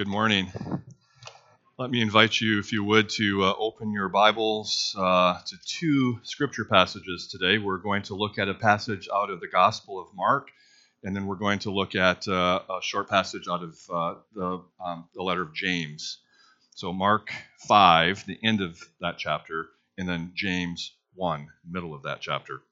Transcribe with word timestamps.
Good 0.00 0.08
morning. 0.08 0.50
Let 1.78 1.90
me 1.90 2.00
invite 2.00 2.40
you, 2.40 2.58
if 2.58 2.72
you 2.72 2.82
would, 2.84 3.10
to 3.10 3.44
uh, 3.44 3.52
open 3.58 3.92
your 3.92 4.08
Bibles 4.08 4.96
uh, 4.98 5.38
to 5.44 5.56
two 5.66 6.20
scripture 6.22 6.64
passages 6.64 7.28
today. 7.30 7.58
We're 7.58 7.76
going 7.76 8.04
to 8.04 8.14
look 8.14 8.38
at 8.38 8.48
a 8.48 8.54
passage 8.54 9.10
out 9.14 9.28
of 9.28 9.40
the 9.40 9.46
Gospel 9.46 10.00
of 10.00 10.06
Mark, 10.14 10.48
and 11.04 11.14
then 11.14 11.26
we're 11.26 11.36
going 11.36 11.58
to 11.58 11.70
look 11.70 11.94
at 11.96 12.26
uh, 12.26 12.60
a 12.70 12.80
short 12.80 13.10
passage 13.10 13.46
out 13.46 13.62
of 13.62 13.78
uh, 13.92 14.14
the, 14.32 14.62
um, 14.82 15.06
the 15.14 15.22
letter 15.22 15.42
of 15.42 15.52
James. 15.52 16.22
So, 16.74 16.94
Mark 16.94 17.30
5, 17.68 18.24
the 18.24 18.38
end 18.42 18.62
of 18.62 18.80
that 19.02 19.18
chapter, 19.18 19.68
and 19.98 20.08
then 20.08 20.32
James 20.34 20.94
1, 21.12 21.46
middle 21.70 21.92
of 21.92 22.04
that 22.04 22.22
chapter. 22.22 22.62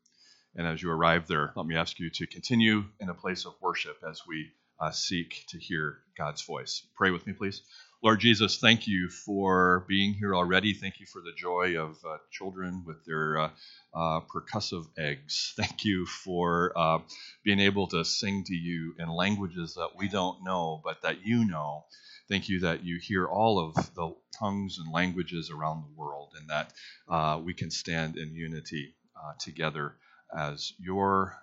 And 0.56 0.66
as 0.66 0.82
you 0.82 0.90
arrive 0.90 1.26
there, 1.26 1.52
let 1.56 1.66
me 1.66 1.76
ask 1.76 1.98
you 1.98 2.08
to 2.08 2.26
continue 2.26 2.84
in 3.00 3.10
a 3.10 3.14
place 3.14 3.45
of 3.45 3.52
worship 3.60 3.98
as 4.08 4.22
we 4.26 4.48
uh, 4.80 4.90
seek 4.90 5.45
to 5.48 5.58
hear 5.58 5.98
God's 6.16 6.42
voice. 6.42 6.82
Pray 6.96 7.10
with 7.10 7.27
me, 7.27 7.32
please. 7.32 7.62
Lord 8.02 8.20
Jesus, 8.20 8.59
thank 8.59 8.87
you 8.87 9.09
for 9.09 9.84
being 9.88 10.14
here 10.14 10.34
already. 10.34 10.73
Thank 10.73 11.01
you 11.01 11.06
for 11.06 11.20
the 11.20 11.32
joy 11.37 11.77
of 11.80 11.96
uh, 12.04 12.18
children 12.30 12.84
with 12.87 13.04
their 13.04 13.38
uh, 13.38 13.51
uh, 13.92 14.20
percussive 14.20 14.87
eggs. 14.96 15.52
Thank 15.56 15.84
you 15.84 16.06
for 16.06 16.73
uh, 16.77 16.98
being 17.45 17.59
able 17.59 17.88
to 17.88 18.04
sing 18.04 18.45
to 18.45 18.54
you 18.54 18.95
in 19.01 19.09
languages 19.09 19.74
that 19.74 19.91
we 19.96 20.09
don't 20.09 20.45
know, 20.45 20.80
but 20.84 21.02
that 21.02 21.26
you 21.26 21.45
know. 21.45 21.87
Thank 22.29 22.48
you 22.48 22.60
that 22.60 22.84
you 22.84 23.01
hear 23.02 23.26
all 23.26 23.59
of 23.59 23.74
the 23.95 24.15
tongues 24.38 24.79
and 24.79 24.92
languages 24.92 25.51
around 25.51 25.82
the 25.82 25.96
world, 25.96 26.34
and 26.38 26.48
that 26.51 26.73
uh, 27.09 27.40
we 27.42 27.52
can 27.54 27.70
stand 27.70 28.16
in 28.16 28.34
unity 28.34 28.95
uh, 29.16 29.32
together 29.40 29.96
as 30.37 30.73
your 30.79 31.34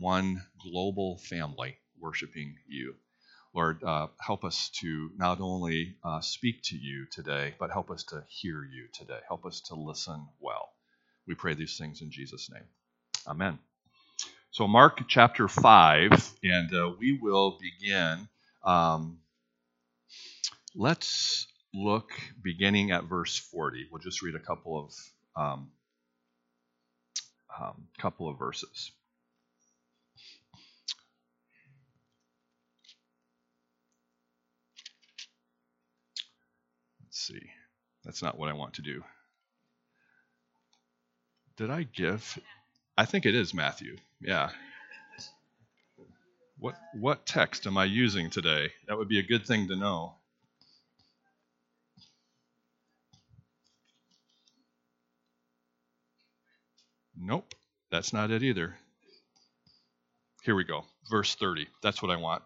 one 0.00 0.42
global 0.60 1.18
family 1.18 1.76
worshiping 2.04 2.56
you. 2.68 2.96
Lord, 3.54 3.84
uh, 3.84 4.08
help 4.20 4.44
us 4.44 4.70
to 4.80 5.10
not 5.18 5.40
only 5.40 5.96
uh, 6.04 6.20
speak 6.22 6.62
to 6.64 6.76
you 6.76 7.06
today, 7.10 7.54
but 7.58 7.72
help 7.72 7.90
us 7.90 8.04
to 8.06 8.24
hear 8.28 8.64
you 8.64 8.88
today. 8.94 9.20
Help 9.28 9.46
us 9.46 9.62
to 9.68 9.76
listen 9.76 10.28
well. 10.40 10.70
We 11.26 11.34
pray 11.34 11.54
these 11.54 11.78
things 11.78 12.02
in 12.02 12.12
Jesus' 12.12 12.50
name. 12.52 12.66
Amen. 13.28 13.58
So, 14.52 14.68
Mark 14.68 15.02
chapter 15.08 15.48
5, 15.48 16.32
and 16.44 16.74
uh, 16.74 16.92
we 16.98 17.18
will 17.22 17.58
begin. 17.60 18.28
Um, 18.64 19.18
let's 20.76 21.46
look 21.74 22.10
beginning 22.42 22.92
at 22.92 23.04
verse 23.04 23.38
40. 23.38 23.88
We'll 23.92 24.02
just 24.02 24.22
read 24.22 24.36
a 24.36 24.40
couple 24.40 24.78
of 24.80 24.94
um, 25.42 25.68
um, 27.60 27.88
couple 27.98 28.28
of 28.28 28.38
verses. 28.38 28.92
See. 37.26 37.50
That's 38.04 38.22
not 38.22 38.38
what 38.38 38.48
I 38.48 38.52
want 38.52 38.74
to 38.74 38.82
do. 38.82 39.02
Did 41.56 41.70
I 41.70 41.84
give? 41.84 42.38
I 42.96 43.04
think 43.04 43.26
it 43.26 43.34
is 43.34 43.54
Matthew. 43.54 43.96
Yeah. 44.20 44.50
What 46.58 46.76
what 46.94 47.26
text 47.26 47.66
am 47.66 47.76
I 47.76 47.84
using 47.84 48.30
today? 48.30 48.70
That 48.86 48.96
would 48.96 49.08
be 49.08 49.18
a 49.18 49.22
good 49.22 49.46
thing 49.46 49.68
to 49.68 49.76
know. 49.76 50.14
Nope, 57.16 57.54
that's 57.90 58.12
not 58.12 58.30
it 58.30 58.42
either. 58.42 58.76
Here 60.42 60.54
we 60.54 60.64
go. 60.64 60.84
Verse 61.10 61.34
30. 61.36 61.68
That's 61.82 62.02
what 62.02 62.10
I 62.10 62.16
want. 62.16 62.42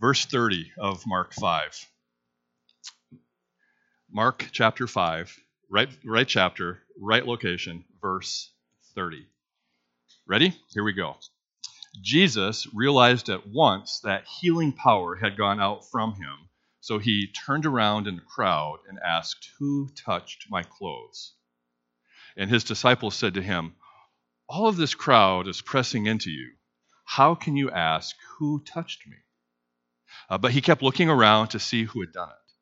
Verse 0.00 0.24
30 0.24 0.72
of 0.78 1.06
Mark 1.06 1.34
5. 1.34 1.86
Mark 4.16 4.48
chapter 4.50 4.86
5, 4.86 5.38
right, 5.70 5.90
right 6.02 6.26
chapter, 6.26 6.78
right 6.98 7.26
location, 7.26 7.84
verse 8.00 8.50
30. 8.94 9.26
Ready? 10.26 10.58
Here 10.70 10.82
we 10.82 10.94
go. 10.94 11.18
Jesus 12.00 12.66
realized 12.72 13.28
at 13.28 13.46
once 13.46 14.00
that 14.04 14.24
healing 14.24 14.72
power 14.72 15.16
had 15.16 15.36
gone 15.36 15.60
out 15.60 15.90
from 15.90 16.14
him, 16.14 16.48
so 16.80 16.98
he 16.98 17.30
turned 17.30 17.66
around 17.66 18.06
in 18.06 18.16
the 18.16 18.22
crowd 18.22 18.78
and 18.88 18.98
asked, 19.04 19.50
Who 19.58 19.90
touched 19.94 20.46
my 20.48 20.62
clothes? 20.62 21.34
And 22.38 22.48
his 22.48 22.64
disciples 22.64 23.14
said 23.14 23.34
to 23.34 23.42
him, 23.42 23.74
All 24.48 24.66
of 24.66 24.78
this 24.78 24.94
crowd 24.94 25.46
is 25.46 25.60
pressing 25.60 26.06
into 26.06 26.30
you. 26.30 26.54
How 27.04 27.34
can 27.34 27.54
you 27.54 27.70
ask, 27.70 28.16
Who 28.38 28.64
touched 28.64 29.06
me? 29.06 29.16
Uh, 30.30 30.38
but 30.38 30.52
he 30.52 30.62
kept 30.62 30.80
looking 30.80 31.10
around 31.10 31.48
to 31.48 31.60
see 31.60 31.84
who 31.84 32.00
had 32.00 32.12
done 32.14 32.30
it. 32.30 32.52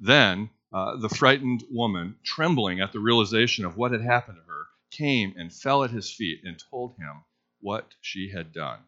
Then 0.00 0.50
uh, 0.74 0.96
the 0.96 1.08
frightened 1.08 1.62
woman, 1.70 2.18
trembling 2.24 2.80
at 2.80 2.90
the 2.90 2.98
realization 2.98 3.64
of 3.64 3.76
what 3.76 3.92
had 3.92 4.00
happened 4.00 4.36
to 4.36 4.42
her, 4.52 4.66
came 4.90 5.32
and 5.36 5.54
fell 5.54 5.84
at 5.84 5.92
his 5.92 6.10
feet 6.10 6.40
and 6.42 6.58
told 6.68 6.96
him 6.96 7.22
what 7.60 7.94
she 8.00 8.28
had 8.28 8.52
done. 8.52 8.80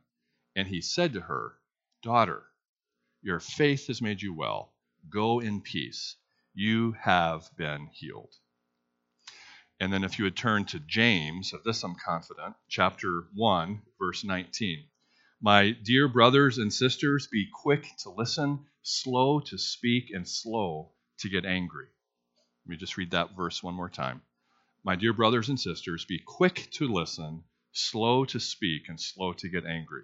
And 0.56 0.66
he 0.66 0.80
said 0.80 1.12
to 1.12 1.20
her, 1.20 1.54
Daughter, 2.02 2.42
your 3.22 3.38
faith 3.38 3.86
has 3.86 4.02
made 4.02 4.20
you 4.20 4.34
well. 4.34 4.74
Go 5.08 5.38
in 5.38 5.60
peace. 5.60 6.16
You 6.54 6.91
have 7.00 7.48
been 7.56 7.86
healed. 7.92 8.34
And 9.78 9.92
then, 9.92 10.03
if 10.03 10.18
you 10.18 10.24
would 10.24 10.36
turn 10.36 10.64
to 10.66 10.80
James, 10.80 11.53
of 11.53 11.62
this 11.62 11.84
I'm 11.84 11.94
confident, 11.94 12.56
chapter 12.68 13.28
1, 13.32 13.82
verse 14.00 14.24
19. 14.24 14.88
My 15.41 15.70
dear 15.70 16.08
brothers 16.08 16.58
and 16.58 16.72
sisters, 16.72 17.28
be 17.28 17.47
quick 17.53 17.86
to 17.98 18.10
listen, 18.10 18.66
slow 18.82 19.38
to 19.38 19.56
speak, 19.56 20.10
and 20.10 20.26
slow 20.26 20.91
to 21.19 21.28
get 21.28 21.44
angry. 21.44 21.87
Let 22.65 22.71
me 22.71 22.77
just 22.77 22.97
read 22.97 23.12
that 23.12 23.37
verse 23.37 23.62
one 23.62 23.75
more 23.75 23.88
time. 23.88 24.22
My 24.84 24.97
dear 24.97 25.12
brothers 25.12 25.49
and 25.49 25.59
sisters, 25.59 26.04
be 26.04 26.19
quick 26.19 26.69
to 26.72 26.87
listen, 26.87 27.44
slow 27.72 28.25
to 28.27 28.41
speak, 28.41 28.88
and 28.88 29.00
slow 29.00 29.32
to 29.34 29.49
get 29.49 29.66
angry. 29.66 30.03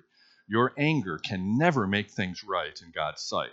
Your 0.49 0.73
anger 0.77 1.19
can 1.19 1.57
never 1.57 1.87
make 1.87 2.11
things 2.11 2.45
right 2.45 2.81
in 2.83 2.91
God's 2.91 3.23
sight. 3.23 3.51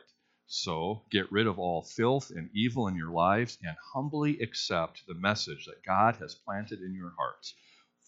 So 0.47 1.03
get 1.11 1.31
rid 1.31 1.45
of 1.45 1.59
all 1.59 1.83
filth 1.83 2.31
and 2.31 2.49
evil 2.55 2.87
in 2.87 2.95
your 2.95 3.11
lives 3.11 3.59
and 3.63 3.77
humbly 3.93 4.39
accept 4.41 5.05
the 5.07 5.13
message 5.13 5.65
that 5.65 5.85
God 5.85 6.15
has 6.15 6.33
planted 6.33 6.81
in 6.81 6.95
your 6.95 7.13
hearts, 7.15 7.53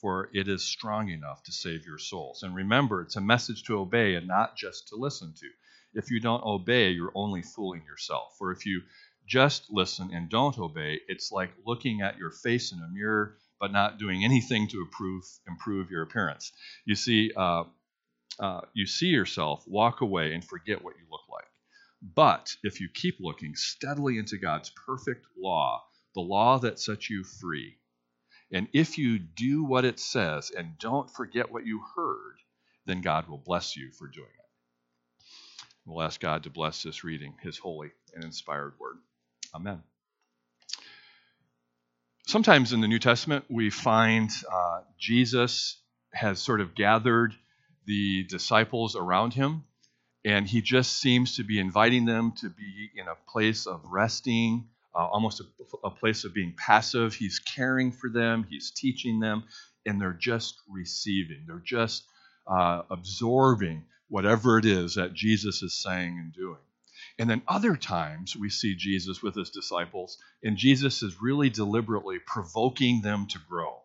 for 0.02 0.30
it 0.34 0.48
is 0.48 0.64
strong 0.64 1.10
enough 1.10 1.44
to 1.44 1.52
save 1.52 1.86
your 1.86 2.00
souls. 2.00 2.42
And 2.42 2.56
remember, 2.56 3.02
it's 3.02 3.16
a 3.16 3.22
message 3.22 3.64
to 3.66 3.78
obey 3.78 4.16
and 4.16 4.28
not 4.28 4.58
just 4.58 4.88
to 4.88 4.96
listen 4.96 5.34
to. 5.34 5.50
If 5.94 6.10
you 6.10 6.20
don't 6.20 6.44
obey, 6.44 6.90
you're 6.90 7.12
only 7.14 7.44
fooling 7.44 7.84
yourself. 7.86 8.36
For 8.40 8.52
if 8.52 8.66
you 8.66 8.82
just 9.31 9.72
listen 9.72 10.09
and 10.14 10.30
don't 10.30 10.59
obey, 10.59 11.00
it's 11.08 11.31
like 11.31 11.52
looking 11.66 12.02
at 12.02 12.18
your 12.18 12.31
face 12.31 12.74
in 12.74 12.80
a 12.80 12.94
mirror 12.94 13.38
but 13.62 13.72
not 13.72 13.97
doing 13.97 14.25
anything 14.25 14.68
to 14.68 14.81
improve 14.81 15.24
improve 15.47 15.90
your 15.90 16.02
appearance. 16.03 16.52
You 16.84 16.96
see, 16.96 17.31
uh, 17.38 17.64
uh, 18.41 18.62
you 18.74 18.86
see 18.86 19.06
yourself, 19.06 19.64
walk 19.66 20.02
away, 20.02 20.34
and 20.34 20.44
forget 20.44 20.84
what 20.84 20.96
you 20.97 21.06
look 21.09 21.22
like. 21.31 21.46
But 22.02 22.53
if 22.64 22.81
you 22.81 22.90
keep 22.94 23.20
looking 23.22 23.56
steadily 23.56 24.18
into 24.18 24.38
God's 24.38 24.70
perfect 24.86 25.25
law, 25.38 25.81
the 26.14 26.22
law 26.22 26.59
that 26.59 26.78
sets 26.78 27.09
you 27.09 27.24
free, 27.24 27.78
and 28.52 28.68
if 28.74 28.97
you 28.97 29.18
do 29.18 29.64
what 29.64 29.86
it 29.86 29.97
says 29.97 30.52
and 30.52 30.78
don't 30.78 31.09
forget 31.09 31.50
what 31.50 31.66
you 31.66 31.81
heard, 31.96 32.36
then 32.86 33.00
God 33.00 33.30
will 33.30 33.38
bless 33.38 33.78
you 33.78 33.91
for 33.97 34.08
doing 34.09 34.28
it. 34.28 35.25
We'll 35.86 36.02
ask 36.02 36.20
God 36.20 36.44
to 36.44 36.50
bless 36.50 36.84
this 36.84 37.06
reading, 37.06 37.36
His 37.41 37.58
holy 37.58 37.91
and 38.14 38.25
inspired 38.25 38.74
word. 38.78 38.97
Amen. 39.54 39.82
Sometimes 42.28 42.72
in 42.72 42.82
the 42.82 42.88
New 42.88 43.00
Testament, 43.00 43.46
we 43.50 43.70
find 43.70 44.30
uh, 44.52 44.82
Jesus 44.98 45.78
has 46.14 46.40
sort 46.40 46.62
of 46.62 46.76
gathered 46.76 47.34
the 47.86 48.24
disciples 48.24 48.96
around 48.96 49.34
him, 49.34 49.64
and 50.24 50.48
he 50.48 50.62
just 50.62 51.00
seems 51.02 51.36
to 51.38 51.44
be 51.44 51.60
inviting 51.60 52.06
them 52.06 52.32
to 52.38 52.50
be 52.50 52.90
in 52.96 53.08
a 53.08 53.16
place 53.30 53.66
of 53.66 53.82
resting, 53.86 54.70
uh, 54.96 55.06
almost 55.06 55.42
a, 55.42 55.88
a 55.88 55.90
place 55.90 56.24
of 56.24 56.34
being 56.34 56.54
passive. 56.58 57.14
He's 57.14 57.40
caring 57.40 57.92
for 57.92 58.09
them, 58.09 58.46
he's 58.50 58.72
teaching 58.72 59.20
them, 59.20 59.44
and 59.86 60.00
they're 60.00 60.14
just 60.14 60.56
receiving. 60.70 61.44
They're 61.47 61.64
just 61.66 62.04
uh, 62.47 62.84
absorbing 62.90 63.84
whatever 64.08 64.58
it 64.58 64.66
is 64.66 64.96
that 64.96 65.14
Jesus 65.14 65.62
is 65.64 65.74
saying 65.74 66.18
and 66.18 66.34
doing. 66.34 66.59
And 67.22 67.29
then 67.29 67.44
other 67.47 67.76
times 67.76 68.35
we 68.35 68.50
see 68.50 68.73
Jesus 68.73 69.22
with 69.22 69.35
his 69.35 69.52
disciples, 69.52 70.18
and 70.44 70.58
Jesus 70.58 71.03
is 71.03 71.22
really 71.22 71.52
deliberately 71.52 72.18
provoking 72.18 73.02
them 73.02 73.28
to 73.28 73.38
grow. 73.47 73.78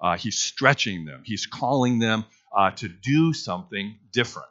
Uh, 0.00 0.16
he's 0.16 0.38
stretching 0.38 1.04
them, 1.04 1.22
he's 1.24 1.44
calling 1.44 1.98
them 1.98 2.24
uh, 2.56 2.70
to 2.70 2.86
do 2.86 3.32
something 3.32 3.98
different. 4.12 4.46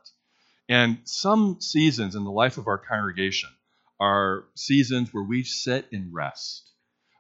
And 0.68 0.98
some 1.06 1.62
seasons 1.62 2.16
in 2.16 2.26
the 2.26 2.32
life 2.32 2.58
of 2.58 2.68
our 2.68 2.78
congregation 2.78 3.50
are 3.98 4.44
seasons 4.56 5.14
where 5.14 5.24
we 5.24 5.46
sit 5.46 5.88
and 5.94 6.14
rest. 6.14 6.70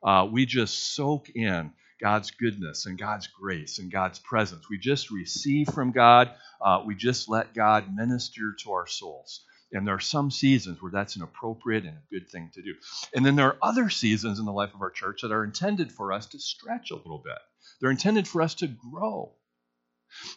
Uh, 0.03 0.27
we 0.29 0.45
just 0.45 0.93
soak 0.93 1.29
in 1.29 1.71
God's 2.01 2.31
goodness 2.31 2.85
and 2.85 2.99
God's 2.99 3.27
grace 3.27 3.79
and 3.79 3.89
God's 3.89 4.19
presence. 4.19 4.65
We 4.69 4.77
just 4.77 5.09
receive 5.09 5.69
from 5.69 5.93
God. 5.93 6.31
Uh, 6.59 6.83
we 6.85 6.95
just 6.95 7.29
let 7.29 7.53
God 7.53 7.95
minister 7.95 8.55
to 8.63 8.73
our 8.73 8.87
souls. 8.87 9.45
And 9.73 9.87
there 9.87 9.95
are 9.95 9.99
some 9.99 10.29
seasons 10.29 10.81
where 10.81 10.91
that's 10.91 11.15
an 11.15 11.23
appropriate 11.23 11.83
and 11.83 11.97
a 11.97 12.13
good 12.13 12.29
thing 12.29 12.51
to 12.53 12.61
do. 12.61 12.75
And 13.15 13.25
then 13.25 13.35
there 13.35 13.47
are 13.47 13.57
other 13.61 13.89
seasons 13.89 14.39
in 14.39 14.45
the 14.45 14.53
life 14.53 14.73
of 14.73 14.81
our 14.81 14.91
church 14.91 15.21
that 15.21 15.31
are 15.31 15.43
intended 15.43 15.91
for 15.91 16.13
us 16.13 16.27
to 16.27 16.39
stretch 16.39 16.91
a 16.91 16.95
little 16.95 17.21
bit. 17.23 17.39
They're 17.81 17.91
intended 17.91 18.27
for 18.27 18.41
us 18.41 18.55
to 18.55 18.67
grow. 18.67 19.33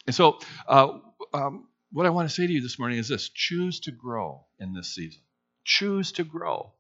And 0.06 0.16
so, 0.16 0.38
uh, 0.66 0.98
um, 1.34 1.68
what 1.92 2.06
I 2.06 2.10
want 2.10 2.28
to 2.28 2.34
say 2.34 2.46
to 2.46 2.52
you 2.52 2.62
this 2.62 2.78
morning 2.78 2.98
is 2.98 3.08
this 3.08 3.28
choose 3.28 3.80
to 3.80 3.92
grow 3.92 4.46
in 4.58 4.72
this 4.72 4.94
season. 4.94 5.20
Choose 5.64 6.12
to 6.12 6.24
grow. 6.24 6.72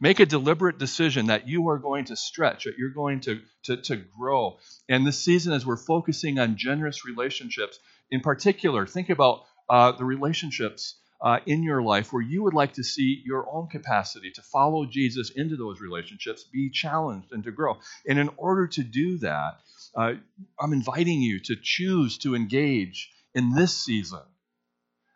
Make 0.00 0.20
a 0.20 0.26
deliberate 0.26 0.78
decision 0.78 1.26
that 1.26 1.48
you 1.48 1.68
are 1.68 1.78
going 1.78 2.06
to 2.06 2.16
stretch, 2.16 2.64
that 2.64 2.76
you're 2.78 2.90
going 2.90 3.20
to, 3.22 3.40
to, 3.64 3.76
to 3.78 3.96
grow. 3.96 4.58
And 4.88 5.06
this 5.06 5.22
season, 5.22 5.52
as 5.52 5.64
we're 5.64 5.76
focusing 5.76 6.38
on 6.38 6.56
generous 6.56 7.04
relationships, 7.04 7.78
in 8.10 8.20
particular, 8.20 8.86
think 8.86 9.10
about 9.10 9.44
uh, 9.68 9.92
the 9.92 10.04
relationships 10.04 10.96
uh, 11.20 11.38
in 11.46 11.62
your 11.62 11.82
life 11.82 12.12
where 12.12 12.22
you 12.22 12.42
would 12.42 12.54
like 12.54 12.74
to 12.74 12.84
see 12.84 13.22
your 13.24 13.48
own 13.50 13.68
capacity 13.68 14.30
to 14.32 14.42
follow 14.42 14.86
Jesus 14.86 15.30
into 15.30 15.56
those 15.56 15.80
relationships 15.80 16.44
be 16.44 16.70
challenged 16.70 17.32
and 17.32 17.44
to 17.44 17.50
grow. 17.50 17.78
And 18.08 18.18
in 18.18 18.30
order 18.36 18.66
to 18.68 18.82
do 18.82 19.18
that, 19.18 19.60
uh, 19.94 20.14
I'm 20.60 20.72
inviting 20.72 21.22
you 21.22 21.40
to 21.40 21.56
choose 21.60 22.18
to 22.18 22.34
engage 22.34 23.10
in 23.34 23.54
this 23.54 23.76
season 23.76 24.20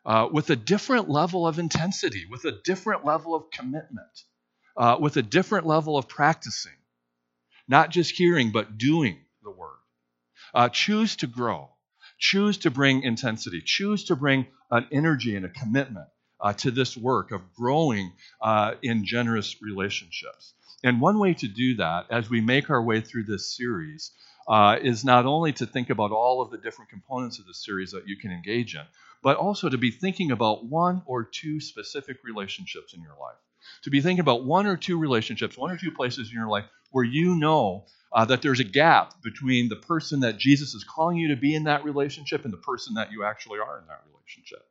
uh, 0.04 0.28
with 0.32 0.50
a 0.50 0.56
different 0.56 1.08
level 1.08 1.46
of 1.46 1.58
intensity, 1.58 2.26
with 2.30 2.44
a 2.44 2.58
different 2.64 3.04
level 3.04 3.34
of 3.34 3.50
commitment, 3.50 4.24
uh, 4.76 4.96
with 4.98 5.16
a 5.16 5.22
different 5.22 5.66
level 5.66 5.98
of 5.98 6.08
practicing, 6.08 6.72
not 7.68 7.90
just 7.90 8.12
hearing, 8.12 8.52
but 8.52 8.78
doing 8.78 9.18
the 9.42 9.50
word. 9.50 9.68
Uh, 10.54 10.68
choose 10.68 11.16
to 11.16 11.26
grow. 11.26 11.70
Choose 12.20 12.58
to 12.58 12.70
bring 12.70 13.02
intensity. 13.02 13.62
Choose 13.64 14.04
to 14.04 14.16
bring 14.16 14.46
an 14.70 14.86
energy 14.92 15.34
and 15.34 15.44
a 15.46 15.48
commitment 15.48 16.06
uh, 16.40 16.52
to 16.52 16.70
this 16.70 16.96
work 16.96 17.32
of 17.32 17.40
growing 17.54 18.12
uh, 18.40 18.74
in 18.82 19.04
generous 19.04 19.60
relationships. 19.62 20.54
And 20.84 21.00
one 21.00 21.18
way 21.18 21.34
to 21.34 21.48
do 21.48 21.76
that, 21.76 22.06
as 22.10 22.30
we 22.30 22.40
make 22.40 22.70
our 22.70 22.82
way 22.82 23.00
through 23.00 23.24
this 23.24 23.56
series, 23.56 24.12
uh, 24.46 24.76
is 24.82 25.04
not 25.04 25.26
only 25.26 25.52
to 25.54 25.66
think 25.66 25.90
about 25.90 26.12
all 26.12 26.40
of 26.40 26.50
the 26.50 26.58
different 26.58 26.90
components 26.90 27.38
of 27.38 27.46
the 27.46 27.54
series 27.54 27.90
that 27.92 28.06
you 28.06 28.16
can 28.16 28.30
engage 28.30 28.74
in, 28.74 28.82
but 29.22 29.36
also 29.36 29.68
to 29.68 29.78
be 29.78 29.90
thinking 29.90 30.30
about 30.30 30.64
one 30.64 31.02
or 31.06 31.24
two 31.24 31.60
specific 31.60 32.18
relationships 32.24 32.94
in 32.94 33.02
your 33.02 33.16
life. 33.20 33.36
To 33.82 33.90
be 33.90 34.00
thinking 34.00 34.20
about 34.20 34.44
one 34.44 34.66
or 34.66 34.76
two 34.76 34.98
relationships, 34.98 35.56
one 35.56 35.70
or 35.70 35.76
two 35.76 35.90
places 35.90 36.28
in 36.28 36.34
your 36.34 36.48
life 36.48 36.64
where 36.90 37.04
you 37.04 37.36
know 37.36 37.86
uh, 38.12 38.24
that 38.24 38.42
there's 38.42 38.60
a 38.60 38.64
gap 38.64 39.22
between 39.22 39.68
the 39.68 39.76
person 39.76 40.20
that 40.20 40.38
Jesus 40.38 40.74
is 40.74 40.84
calling 40.84 41.16
you 41.16 41.28
to 41.28 41.36
be 41.36 41.54
in 41.54 41.64
that 41.64 41.84
relationship 41.84 42.44
and 42.44 42.52
the 42.52 42.58
person 42.58 42.94
that 42.94 43.12
you 43.12 43.24
actually 43.24 43.58
are 43.58 43.78
in 43.78 43.86
that 43.86 44.02
relationship. 44.12 44.66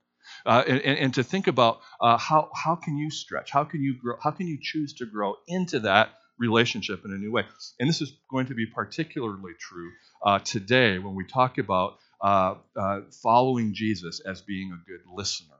Uh, 0.45 0.63
and, 0.67 0.97
and, 0.97 1.13
to 1.13 1.23
think 1.23 1.47
about 1.47 1.79
uh, 1.99 2.15
how, 2.17 2.49
how 2.55 2.75
can 2.75 2.97
you 2.97 3.09
stretch, 3.09 3.49
how 3.49 3.63
can 3.63 3.81
you 3.81 3.95
grow, 3.99 4.15
how 4.21 4.29
can 4.29 4.47
you 4.47 4.57
choose 4.61 4.93
to 4.93 5.05
grow 5.05 5.35
into 5.47 5.79
that 5.79 6.11
relationship 6.39 7.03
in 7.05 7.11
a 7.11 7.17
new 7.17 7.31
way. 7.31 7.43
And 7.79 7.87
this 7.87 8.01
is 8.01 8.13
going 8.31 8.47
to 8.47 8.55
be 8.55 8.65
particularly 8.65 9.53
true 9.59 9.91
uh, 10.25 10.39
today 10.39 10.97
when 10.97 11.13
we 11.13 11.25
talk 11.25 11.57
about 11.57 11.97
uh, 12.21 12.55
uh, 12.75 13.01
following 13.21 13.73
Jesus 13.73 14.21
as 14.25 14.41
being 14.41 14.71
a 14.71 14.89
good 14.89 15.01
listener. 15.13 15.55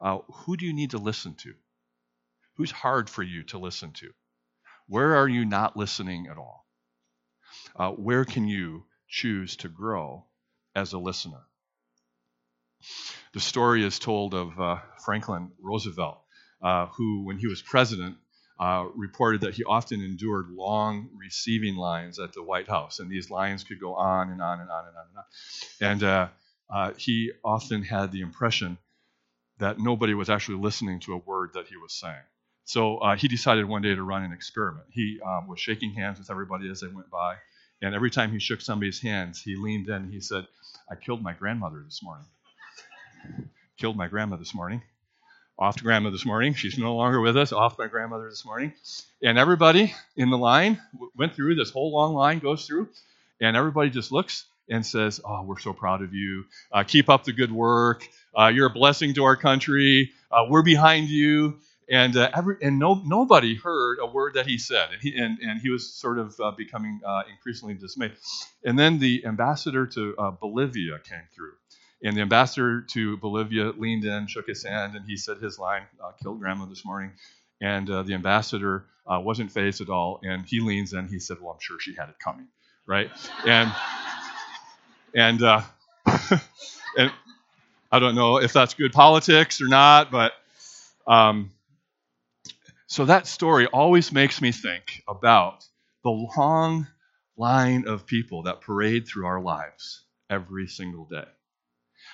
Uh, 0.00 0.18
who 0.32 0.56
do 0.56 0.66
you 0.66 0.72
need 0.72 0.90
to 0.90 0.98
listen 0.98 1.34
to? 1.34 1.54
Who's 2.56 2.70
hard 2.70 3.08
for 3.08 3.22
you 3.22 3.44
to 3.44 3.58
listen 3.58 3.92
to? 3.92 4.10
Where 4.88 5.16
are 5.16 5.28
you 5.28 5.44
not 5.44 5.76
listening 5.76 6.26
at 6.30 6.36
all? 6.36 6.59
Uh, 7.76 7.90
where 7.90 8.24
can 8.24 8.46
you 8.46 8.84
choose 9.08 9.56
to 9.56 9.68
grow 9.68 10.24
as 10.74 10.92
a 10.92 10.98
listener? 10.98 11.40
The 13.32 13.40
story 13.40 13.84
is 13.84 13.98
told 13.98 14.34
of 14.34 14.58
uh, 14.60 14.78
Franklin 15.04 15.52
Roosevelt, 15.60 16.20
uh, 16.62 16.86
who, 16.86 17.24
when 17.24 17.38
he 17.38 17.46
was 17.46 17.62
president, 17.62 18.16
uh, 18.58 18.86
reported 18.94 19.42
that 19.42 19.54
he 19.54 19.64
often 19.64 20.02
endured 20.02 20.50
long 20.50 21.08
receiving 21.16 21.76
lines 21.76 22.18
at 22.18 22.32
the 22.32 22.42
White 22.42 22.68
House, 22.68 22.98
and 22.98 23.10
these 23.10 23.30
lines 23.30 23.64
could 23.64 23.80
go 23.80 23.94
on 23.94 24.30
and 24.30 24.42
on 24.42 24.60
and 24.60 24.70
on 24.70 24.84
and 24.86 24.96
on 24.96 25.04
and 25.08 25.18
on. 25.18 25.90
And 25.90 26.02
uh, 26.02 26.28
uh, 26.68 26.92
he 26.96 27.32
often 27.44 27.82
had 27.82 28.12
the 28.12 28.20
impression 28.20 28.78
that 29.58 29.78
nobody 29.78 30.14
was 30.14 30.30
actually 30.30 30.58
listening 30.58 31.00
to 31.00 31.14
a 31.14 31.18
word 31.18 31.50
that 31.54 31.66
he 31.68 31.76
was 31.76 31.92
saying. 31.92 32.24
So 32.64 32.98
uh, 32.98 33.16
he 33.16 33.28
decided 33.28 33.64
one 33.64 33.82
day 33.82 33.94
to 33.94 34.02
run 34.02 34.22
an 34.22 34.32
experiment. 34.32 34.86
He 34.90 35.20
um, 35.24 35.48
was 35.48 35.60
shaking 35.60 35.92
hands 35.92 36.18
with 36.18 36.30
everybody 36.30 36.70
as 36.70 36.80
they 36.80 36.88
went 36.88 37.10
by, 37.10 37.36
and 37.82 37.94
every 37.94 38.10
time 38.10 38.32
he 38.32 38.38
shook 38.38 38.60
somebody's 38.60 39.00
hands, 39.00 39.42
he 39.42 39.56
leaned 39.56 39.88
in 39.88 40.10
he 40.10 40.20
said, 40.20 40.46
I 40.90 40.96
killed 40.96 41.22
my 41.22 41.32
grandmother 41.32 41.82
this 41.84 42.02
morning. 42.02 42.26
killed 43.78 43.96
my 43.96 44.08
grandma 44.08 44.36
this 44.36 44.54
morning. 44.54 44.82
Off 45.58 45.76
to 45.76 45.84
grandma 45.84 46.10
this 46.10 46.24
morning. 46.24 46.54
She's 46.54 46.78
no 46.78 46.96
longer 46.96 47.20
with 47.20 47.36
us. 47.36 47.52
Off 47.52 47.78
my 47.78 47.86
grandmother 47.86 48.28
this 48.30 48.46
morning. 48.46 48.72
And 49.22 49.38
everybody 49.38 49.94
in 50.16 50.30
the 50.30 50.38
line 50.38 50.80
went 51.16 51.34
through, 51.34 51.54
this 51.54 51.70
whole 51.70 51.92
long 51.92 52.14
line 52.14 52.38
goes 52.38 52.66
through, 52.66 52.88
and 53.40 53.56
everybody 53.56 53.90
just 53.90 54.10
looks 54.10 54.46
and 54.70 54.84
says, 54.86 55.20
Oh, 55.24 55.42
we're 55.42 55.58
so 55.58 55.72
proud 55.74 56.02
of 56.02 56.14
you. 56.14 56.44
Uh, 56.72 56.84
keep 56.84 57.10
up 57.10 57.24
the 57.24 57.32
good 57.32 57.52
work. 57.52 58.08
Uh, 58.36 58.46
you're 58.46 58.68
a 58.68 58.72
blessing 58.72 59.12
to 59.14 59.24
our 59.24 59.36
country. 59.36 60.12
Uh, 60.30 60.46
we're 60.48 60.62
behind 60.62 61.08
you 61.08 61.58
and 61.90 62.16
uh, 62.16 62.30
every, 62.34 62.56
and 62.62 62.78
no, 62.78 63.02
nobody 63.04 63.56
heard 63.56 63.98
a 64.00 64.06
word 64.06 64.34
that 64.34 64.46
he 64.46 64.58
said, 64.58 64.90
and 64.92 65.02
he, 65.02 65.16
and, 65.16 65.38
and 65.40 65.60
he 65.60 65.70
was 65.70 65.92
sort 65.92 66.18
of 66.18 66.38
uh, 66.40 66.52
becoming 66.52 67.00
uh, 67.04 67.24
increasingly 67.30 67.74
dismayed. 67.74 68.12
And 68.64 68.78
then 68.78 68.98
the 69.00 69.26
ambassador 69.26 69.86
to 69.88 70.14
uh, 70.16 70.30
Bolivia 70.30 71.00
came 71.00 71.24
through, 71.34 71.54
and 72.04 72.16
the 72.16 72.22
ambassador 72.22 72.82
to 72.92 73.16
Bolivia 73.18 73.72
leaned 73.76 74.04
in, 74.04 74.28
shook 74.28 74.46
his 74.46 74.64
hand, 74.64 74.94
and 74.94 75.04
he 75.06 75.16
said 75.16 75.38
his 75.38 75.58
line, 75.58 75.82
uh, 76.02 76.12
"Killed 76.22 76.40
grandma 76.40 76.66
this 76.66 76.84
morning." 76.84 77.12
And 77.60 77.90
uh, 77.90 78.02
the 78.04 78.14
ambassador 78.14 78.86
wasn't 79.06 79.50
fazed 79.50 79.80
at 79.80 79.90
all, 79.90 80.20
and 80.22 80.46
he 80.46 80.60
leans 80.60 80.92
in. 80.94 81.08
He 81.08 81.18
said, 81.18 81.38
"Well, 81.40 81.52
I'm 81.52 81.60
sure 81.60 81.78
she 81.80 81.94
had 81.96 82.08
it 82.08 82.16
coming, 82.22 82.46
right?" 82.86 83.10
And 83.46 83.72
and 85.14 85.42
and 86.98 87.12
I 87.92 87.98
don't 87.98 88.14
know 88.14 88.38
if 88.38 88.52
that's 88.52 88.74
good 88.74 88.92
politics 88.92 89.60
or 89.60 89.68
not, 89.68 90.10
but. 90.10 90.32
Um, 91.06 91.50
so 92.90 93.04
that 93.04 93.28
story 93.28 93.66
always 93.66 94.10
makes 94.10 94.42
me 94.42 94.50
think 94.50 95.04
about 95.08 95.64
the 96.02 96.10
long 96.10 96.88
line 97.36 97.86
of 97.86 98.04
people 98.04 98.42
that 98.42 98.62
parade 98.62 99.06
through 99.06 99.26
our 99.26 99.40
lives 99.40 100.02
every 100.28 100.66
single 100.66 101.04
day. 101.04 101.28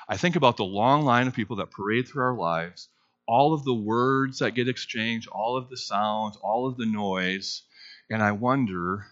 I 0.07 0.19
think 0.19 0.37
about 0.37 0.59
the 0.59 0.67
long 0.67 1.07
line 1.07 1.29
of 1.29 1.35
people 1.35 1.57
that 1.57 1.71
parade 1.71 2.07
through 2.07 2.25
our 2.25 2.37
lives, 2.37 2.91
all 3.27 3.55
of 3.55 3.65
the 3.65 3.73
words 3.73 4.41
that 4.41 4.51
get 4.51 4.69
exchanged, 4.69 5.29
all 5.29 5.57
of 5.57 5.71
the 5.71 5.79
sounds, 5.79 6.37
all 6.43 6.69
of 6.69 6.77
the 6.77 6.85
noise, 6.85 7.63
and 8.11 8.23
I 8.23 8.33
wonder 8.33 9.07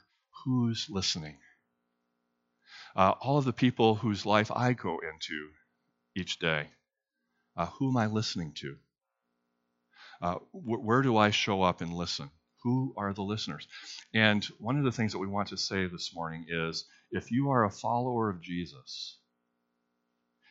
who's 0.45 0.91
listening. 0.91 1.39
Uh, 2.95 3.15
all 3.23 3.39
of 3.39 3.47
the 3.47 3.55
people 3.55 3.95
whose 3.95 4.27
life 4.27 4.53
I 4.55 4.75
go 4.75 4.99
into 4.99 5.49
each 6.15 6.39
day, 6.39 6.69
uh, 7.57 7.67
who 7.67 7.89
am 7.89 7.97
I 7.97 8.05
listening 8.05 8.53
to? 8.57 8.77
Uh, 10.25 10.37
wh- 10.53 10.83
where 10.83 11.03
do 11.03 11.19
I 11.19 11.31
show 11.31 11.63
up 11.63 11.83
and 11.83 11.93
listen? 11.93 12.31
Who 12.63 12.95
are 12.97 13.13
the 13.13 13.23
listeners? 13.23 13.69
And 14.15 14.43
one 14.59 14.79
of 14.79 14.85
the 14.85 14.93
things 14.93 15.13
that 15.13 15.19
we 15.19 15.27
want 15.29 15.49
to 15.51 15.59
say 15.59 15.87
this 15.87 16.15
morning 16.15 16.47
is 16.49 16.87
if 17.11 17.31
you 17.31 17.51
are 17.51 17.65
a 17.65 17.71
follower 17.71 18.31
of 18.31 18.41
Jesus, 18.41 19.19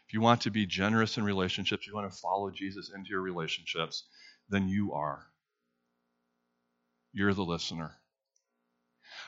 if 0.07 0.13
you 0.13 0.21
want 0.21 0.41
to 0.41 0.51
be 0.51 0.67
generous 0.67 1.17
in 1.17 1.23
relationships, 1.23 1.87
you 1.87 1.95
want 1.95 2.11
to 2.11 2.19
follow 2.19 2.51
Jesus 2.51 2.91
into 2.95 3.09
your 3.09 3.21
relationships, 3.21 4.05
then 4.47 4.69
you 4.69 4.93
are. 4.93 5.25
You're 7.11 7.33
the 7.33 7.43
listener. 7.43 7.95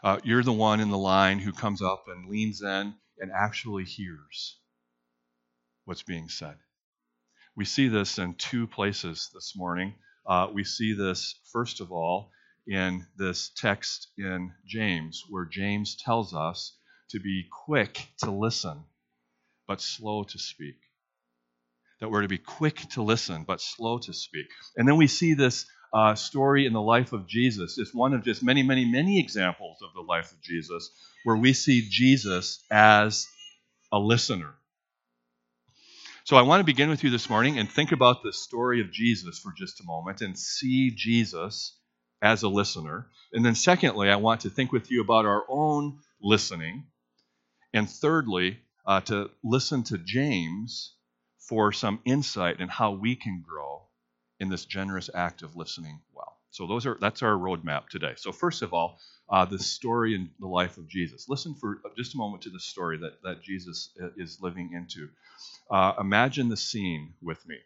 Uh, 0.04 0.20
you're 0.24 0.44
the 0.44 0.54
one 0.54 0.80
in 0.80 0.92
the 0.92 0.98
line 0.98 1.40
who 1.40 1.54
comes 1.54 1.82
up 1.82 2.06
and 2.08 2.30
leans 2.30 2.62
in 2.62 2.94
and 3.18 3.32
actually 3.36 3.86
hears 3.86 4.60
what's 5.86 6.04
being 6.04 6.30
said. 6.30 6.58
We 7.56 7.66
see 7.66 7.88
this 7.88 8.20
in 8.20 8.36
two 8.36 8.68
places 8.68 9.32
this 9.34 9.54
morning. 9.56 9.96
Uh, 10.28 10.48
we 10.54 10.64
see 10.64 10.94
this, 10.94 11.36
first 11.52 11.82
of 11.82 11.92
all, 11.92 12.32
in 12.68 13.06
this 13.18 13.52
text 13.56 14.08
in 14.18 14.52
James, 14.66 15.24
where 15.30 15.46
James 15.46 15.96
tells 15.96 16.34
us 16.34 16.76
to 17.12 17.20
be 17.20 17.46
quick 17.66 18.08
to 18.24 18.32
listen, 18.32 18.84
but 19.68 19.82
slow 19.82 20.24
to 20.24 20.40
speak. 20.40 20.76
That 22.02 22.10
we're 22.10 22.24
to 22.24 22.28
be 22.28 22.40
quick 22.40 22.78
to 22.92 23.04
listen, 23.04 23.44
but 23.44 23.62
slow 23.62 24.00
to 24.00 24.14
speak. 24.14 24.48
And 24.76 24.88
then 24.88 24.98
we 24.98 25.08
see 25.08 25.34
this 25.34 25.66
uh, 25.94 26.16
story 26.16 26.66
in 26.66 26.74
the 26.74 26.82
life 26.82 27.14
of 27.14 27.28
Jesus. 27.28 27.78
It's 27.78 27.94
one 27.94 28.14
of 28.14 28.24
just 28.24 28.44
many, 28.44 28.64
many, 28.64 28.84
many 28.84 29.20
examples 29.20 29.78
of 29.82 29.94
the 29.94 30.02
life 30.02 30.32
of 30.32 30.42
Jesus 30.42 30.90
where 31.24 31.38
we 31.38 31.54
see 31.54 31.88
Jesus 31.90 32.64
as 32.70 33.28
a 33.92 34.00
listener. 34.00 34.56
So 36.26 36.38
I 36.38 36.42
want 36.42 36.60
to 36.60 36.66
begin 36.66 36.90
with 36.90 37.04
you 37.04 37.12
this 37.12 37.30
morning 37.30 37.60
and 37.60 37.70
think 37.70 37.92
about 37.92 38.24
the 38.24 38.34
story 38.34 38.82
of 38.82 38.92
Jesus 38.92 39.38
for 39.38 39.54
just 39.56 39.80
a 39.80 39.84
moment 39.84 40.22
and 40.22 40.36
see 40.36 40.90
Jesus 40.90 41.78
as 42.20 42.42
a 42.42 42.50
listener. 42.50 43.12
And 43.32 43.46
then, 43.46 43.54
secondly, 43.54 44.10
I 44.10 44.16
want 44.16 44.42
to 44.42 44.50
think 44.50 44.72
with 44.72 44.90
you 44.90 45.02
about 45.02 45.28
our 45.28 45.44
own 45.48 46.00
listening. 46.20 46.88
And 47.76 47.88
thirdly, 47.88 48.58
uh, 48.88 49.02
to 49.02 49.30
listen 49.44 49.84
to 49.84 50.00
James 50.00 50.96
for 51.38 51.72
some 51.72 52.00
insight 52.06 52.60
in 52.60 52.70
how 52.70 52.94
we 52.94 53.16
can 53.16 53.44
grow 53.48 53.84
in 54.40 54.50
this 54.50 54.66
generous 54.66 55.12
act 55.14 55.44
of 55.44 55.56
listening 55.56 56.02
well. 56.12 56.25
So 56.56 56.68
those 56.68 56.86
are 56.86 56.98
that's 57.02 57.22
our 57.22 57.34
roadmap 57.34 57.90
today. 57.90 58.14
So 58.16 58.32
first 58.32 58.62
of 58.62 58.74
all, 58.74 58.98
uh, 59.30 59.44
the 59.44 59.60
story 59.60 60.16
and 60.16 60.30
the 60.40 60.48
life 60.48 60.78
of 60.78 60.88
Jesus. 60.88 61.28
Listen 61.28 61.54
for 61.54 61.82
just 61.98 62.16
a 62.16 62.18
moment 62.18 62.44
to 62.44 62.50
the 62.50 62.62
story 62.62 62.98
that, 63.00 63.22
that 63.24 63.44
Jesus 63.44 63.90
is 64.16 64.40
living 64.42 64.72
into. 64.74 65.10
Uh, 65.70 65.94
imagine 66.00 66.48
the 66.48 66.56
scene 66.56 67.14
with 67.22 67.46
me. 67.46 67.58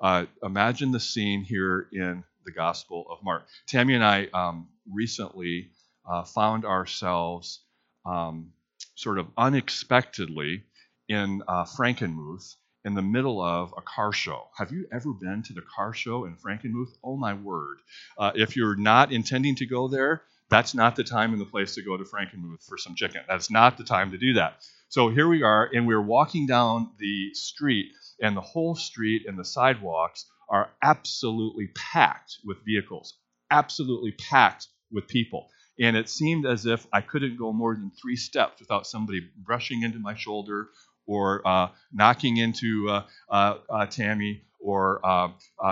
Uh, 0.00 0.26
imagine 0.42 0.90
the 0.90 0.98
scene 0.98 1.44
here 1.44 1.86
in 1.92 2.24
the 2.44 2.50
Gospel 2.50 3.06
of 3.10 3.22
Mark. 3.22 3.46
Tammy 3.68 3.94
and 3.94 4.04
I 4.04 4.26
um, 4.34 4.66
recently 4.90 5.70
uh, 6.10 6.24
found 6.24 6.64
ourselves 6.64 7.60
um, 8.04 8.52
sort 8.96 9.20
of 9.20 9.28
unexpectedly 9.36 10.64
in 11.08 11.42
uh, 11.46 11.64
Frankenmuth 11.64 12.56
in 12.84 12.94
the 12.94 13.02
middle 13.02 13.40
of 13.40 13.72
a 13.76 13.82
car 13.82 14.12
show. 14.12 14.48
Have 14.56 14.72
you 14.72 14.86
ever 14.92 15.12
been 15.12 15.42
to 15.44 15.52
the 15.52 15.62
car 15.62 15.92
show 15.92 16.24
in 16.24 16.36
Frankenmuth? 16.36 16.96
Oh 17.04 17.16
my 17.16 17.34
word. 17.34 17.78
Uh, 18.18 18.32
if 18.34 18.56
you're 18.56 18.76
not 18.76 19.12
intending 19.12 19.54
to 19.56 19.66
go 19.66 19.88
there, 19.88 20.22
that's 20.50 20.74
not 20.74 20.96
the 20.96 21.04
time 21.04 21.32
and 21.32 21.40
the 21.40 21.46
place 21.46 21.74
to 21.76 21.82
go 21.82 21.96
to 21.96 22.04
Frankenmuth 22.04 22.66
for 22.66 22.76
some 22.76 22.94
chicken. 22.94 23.22
That's 23.28 23.50
not 23.50 23.78
the 23.78 23.84
time 23.84 24.10
to 24.10 24.18
do 24.18 24.34
that. 24.34 24.56
So 24.88 25.08
here 25.08 25.28
we 25.28 25.42
are, 25.42 25.70
and 25.72 25.86
we're 25.86 26.02
walking 26.02 26.46
down 26.46 26.90
the 26.98 27.32
street, 27.32 27.86
and 28.20 28.36
the 28.36 28.42
whole 28.42 28.74
street 28.74 29.22
and 29.26 29.38
the 29.38 29.44
sidewalks 29.44 30.26
are 30.50 30.68
absolutely 30.82 31.68
packed 31.68 32.36
with 32.44 32.62
vehicles, 32.66 33.14
absolutely 33.50 34.12
packed 34.12 34.68
with 34.90 35.08
people. 35.08 35.48
And 35.80 35.96
it 35.96 36.10
seemed 36.10 36.44
as 36.44 36.66
if 36.66 36.86
I 36.92 37.00
couldn't 37.00 37.38
go 37.38 37.54
more 37.54 37.74
than 37.74 37.90
three 37.90 38.16
steps 38.16 38.60
without 38.60 38.86
somebody 38.86 39.20
brushing 39.38 39.82
into 39.82 39.98
my 39.98 40.14
shoulder 40.14 40.68
or 41.06 41.46
uh, 41.46 41.68
knocking 41.92 42.36
into 42.36 42.88
uh, 42.88 43.04
uh, 43.28 43.54
uh 43.68 43.86
Tammy 43.86 44.42
or 44.60 45.00
uh, 45.04 45.28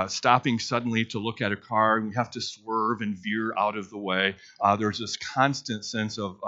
stopping 0.08 0.58
suddenly 0.58 1.04
to 1.04 1.20
look 1.20 1.40
at 1.40 1.52
a 1.52 1.56
car 1.56 1.96
and 1.96 2.08
we 2.08 2.14
have 2.14 2.30
to 2.32 2.40
swerve 2.40 3.00
and 3.02 3.16
veer 3.16 3.54
out 3.56 3.76
of 3.76 3.88
the 3.88 3.98
way. 3.98 4.34
there's 4.78 4.98
this 4.98 5.16
constant 5.16 5.84
sense 5.84 6.18
of 6.18 6.40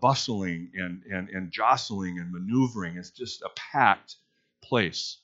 bustling 0.00 0.70
and, 0.74 1.02
and, 1.10 1.28
and 1.30 1.50
jostling 1.50 2.20
and 2.20 2.30
maneuvering. 2.30 2.96
It's 2.96 3.10
just 3.10 3.42
a 3.42 3.50
packed 3.56 4.14
place. 4.62 5.18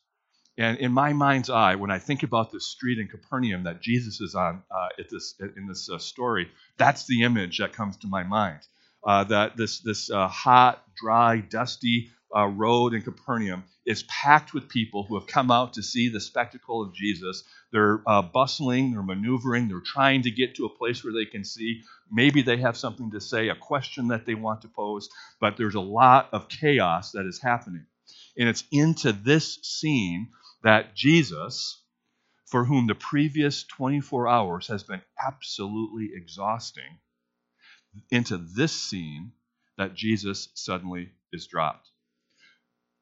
And 0.58 0.78
in 0.78 0.92
my 0.92 1.12
mind's 1.12 1.48
eye, 1.48 1.76
when 1.76 1.90
I 1.90 1.98
think 1.98 2.22
about 2.22 2.52
this 2.52 2.66
street 2.66 2.98
in 2.98 3.08
Capernaum 3.08 3.64
that 3.64 3.80
Jesus 3.80 4.20
is 4.20 4.34
on 4.34 4.62
uh, 4.70 4.88
this, 5.10 5.34
in 5.56 5.66
this 5.66 5.88
uh, 5.88 5.98
story, 5.98 6.50
that's 6.76 7.06
the 7.06 7.22
image 7.22 7.58
that 7.58 7.72
comes 7.72 7.96
to 7.98 8.06
my 8.06 8.22
mind. 8.22 8.60
Uh, 9.06 9.25
that 9.25 9.56
this, 9.56 9.80
this 9.80 10.11
hot, 10.28 10.85
dry, 10.97 11.38
dusty, 11.38 12.11
uh, 12.37 12.47
road 12.47 12.94
in 12.94 13.02
Capernaum 13.02 13.64
is 13.87 14.02
packed 14.04 14.54
with 14.54 14.68
people 14.68 15.04
who 15.04 15.18
have 15.18 15.26
come 15.26 15.50
out 15.50 15.75
to 15.75 15.82
see 15.82 16.09
the 16.11 16.21
spectacle 16.21 16.82
of 16.82 16.94
Jesus. 16.94 17.44
They're 17.73 18.02
uh, 18.06 18.23
bustling, 18.23 18.92
they're 18.92 19.02
maneuvering, 19.02 19.68
they're 19.68 19.80
trying 19.80 20.23
to 20.23 20.30
get 20.30 20.56
to 20.56 20.66
a 20.66 20.71
place 20.78 21.04
where 21.04 21.12
they 21.14 21.26
can 21.26 21.44
see. 21.44 21.82
Maybe 22.12 22.42
they 22.42 22.59
have 22.59 22.76
something 22.76 23.11
to 23.12 23.21
say, 23.21 23.49
a 23.49 23.54
question 23.56 24.09
that 24.09 24.26
they 24.26 24.35
want 24.35 24.62
to 24.62 24.68
pose, 24.68 25.09
but 25.40 25.56
there's 25.56 25.75
a 25.76 25.80
lot 25.80 26.28
of 26.32 26.49
chaos 26.49 27.12
that 27.12 27.26
is 27.26 27.40
happening. 27.40 27.87
And 28.38 28.49
it's 28.49 28.64
into 28.73 29.12
this 29.12 29.59
scene 29.62 30.28
that 30.64 30.94
Jesus, 30.97 31.82
for 32.47 32.64
whom 32.64 32.88
the 32.88 32.97
previous 32.97 33.64
24 33.64 34.28
hours 34.28 34.68
has 34.68 34.85
been 34.85 35.02
absolutely 35.25 36.11
exhausting, 36.14 36.99
into 38.11 38.38
this 38.38 38.72
scene 38.72 39.32
that 39.78 39.94
Jesus 39.94 40.49
suddenly 40.54 41.11
is 41.32 41.46
dropped. 41.46 41.90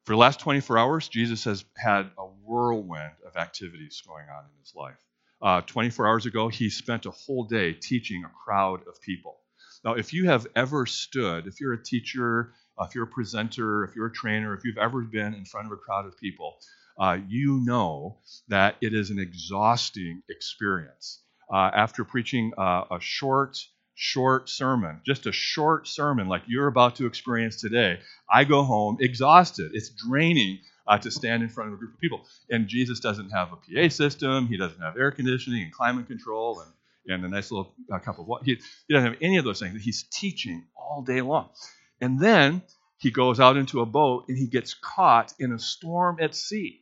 For 0.05 0.13
the 0.13 0.17
last 0.17 0.39
24 0.39 0.77
hours, 0.77 1.07
Jesus 1.07 1.43
has 1.43 1.63
had 1.77 2.09
a 2.17 2.25
whirlwind 2.25 3.13
of 3.25 3.35
activities 3.37 4.01
going 4.05 4.25
on 4.29 4.45
in 4.45 4.59
his 4.59 4.73
life. 4.75 4.97
Uh, 5.41 5.61
24 5.61 6.07
hours 6.07 6.25
ago, 6.25 6.49
he 6.49 6.69
spent 6.69 7.05
a 7.05 7.11
whole 7.11 7.43
day 7.43 7.73
teaching 7.73 8.23
a 8.23 8.31
crowd 8.43 8.81
of 8.87 9.01
people. 9.01 9.37
Now, 9.83 9.93
if 9.93 10.13
you 10.13 10.27
have 10.27 10.47
ever 10.55 10.85
stood, 10.85 11.47
if 11.47 11.59
you're 11.59 11.73
a 11.73 11.83
teacher, 11.83 12.53
uh, 12.79 12.85
if 12.85 12.95
you're 12.95 13.05
a 13.05 13.07
presenter, 13.07 13.83
if 13.83 13.95
you're 13.95 14.07
a 14.07 14.13
trainer, 14.13 14.53
if 14.55 14.63
you've 14.63 14.77
ever 14.77 15.01
been 15.01 15.33
in 15.33 15.45
front 15.45 15.67
of 15.67 15.73
a 15.73 15.77
crowd 15.77 16.05
of 16.05 16.17
people, 16.17 16.57
uh, 16.99 17.17
you 17.27 17.61
know 17.63 18.17
that 18.47 18.75
it 18.81 18.93
is 18.93 19.09
an 19.09 19.19
exhausting 19.19 20.21
experience. 20.29 21.23
Uh, 21.51 21.71
after 21.73 22.03
preaching 22.03 22.53
uh, 22.57 22.85
a 22.91 22.99
short, 22.99 23.57
short 24.01 24.49
sermon, 24.49 24.99
just 25.05 25.27
a 25.27 25.31
short 25.31 25.87
sermon 25.87 26.27
like 26.27 26.41
you're 26.47 26.65
about 26.65 26.95
to 26.95 27.05
experience 27.05 27.61
today, 27.61 27.99
I 28.27 28.45
go 28.45 28.63
home 28.63 28.97
exhausted. 28.99 29.71
It's 29.75 29.89
draining 29.89 30.57
uh, 30.87 30.97
to 30.97 31.11
stand 31.11 31.43
in 31.43 31.49
front 31.49 31.67
of 31.67 31.75
a 31.75 31.77
group 31.77 31.93
of 31.93 31.99
people. 31.99 32.25
And 32.49 32.67
Jesus 32.67 32.99
doesn't 32.99 33.29
have 33.29 33.49
a 33.53 33.57
PA 33.57 33.89
system, 33.89 34.47
he 34.47 34.57
doesn't 34.57 34.81
have 34.81 34.97
air 34.97 35.11
conditioning 35.11 35.61
and 35.61 35.71
climate 35.71 36.07
control 36.07 36.61
and, 36.61 37.13
and 37.13 37.25
a 37.25 37.29
nice 37.29 37.51
little 37.51 37.75
uh, 37.93 37.99
cup 37.99 38.17
of 38.17 38.25
water. 38.25 38.43
He, 38.43 38.55
he 38.87 38.93
doesn't 38.95 39.11
have 39.11 39.21
any 39.21 39.37
of 39.37 39.45
those 39.45 39.59
things. 39.59 39.79
He's 39.83 40.03
teaching 40.11 40.65
all 40.75 41.03
day 41.03 41.21
long. 41.21 41.49
And 42.01 42.19
then 42.19 42.63
he 42.97 43.11
goes 43.11 43.39
out 43.39 43.55
into 43.55 43.81
a 43.81 43.85
boat 43.85 44.25
and 44.29 44.37
he 44.37 44.47
gets 44.47 44.73
caught 44.73 45.31
in 45.37 45.51
a 45.51 45.59
storm 45.59 46.17
at 46.19 46.33
sea. 46.33 46.80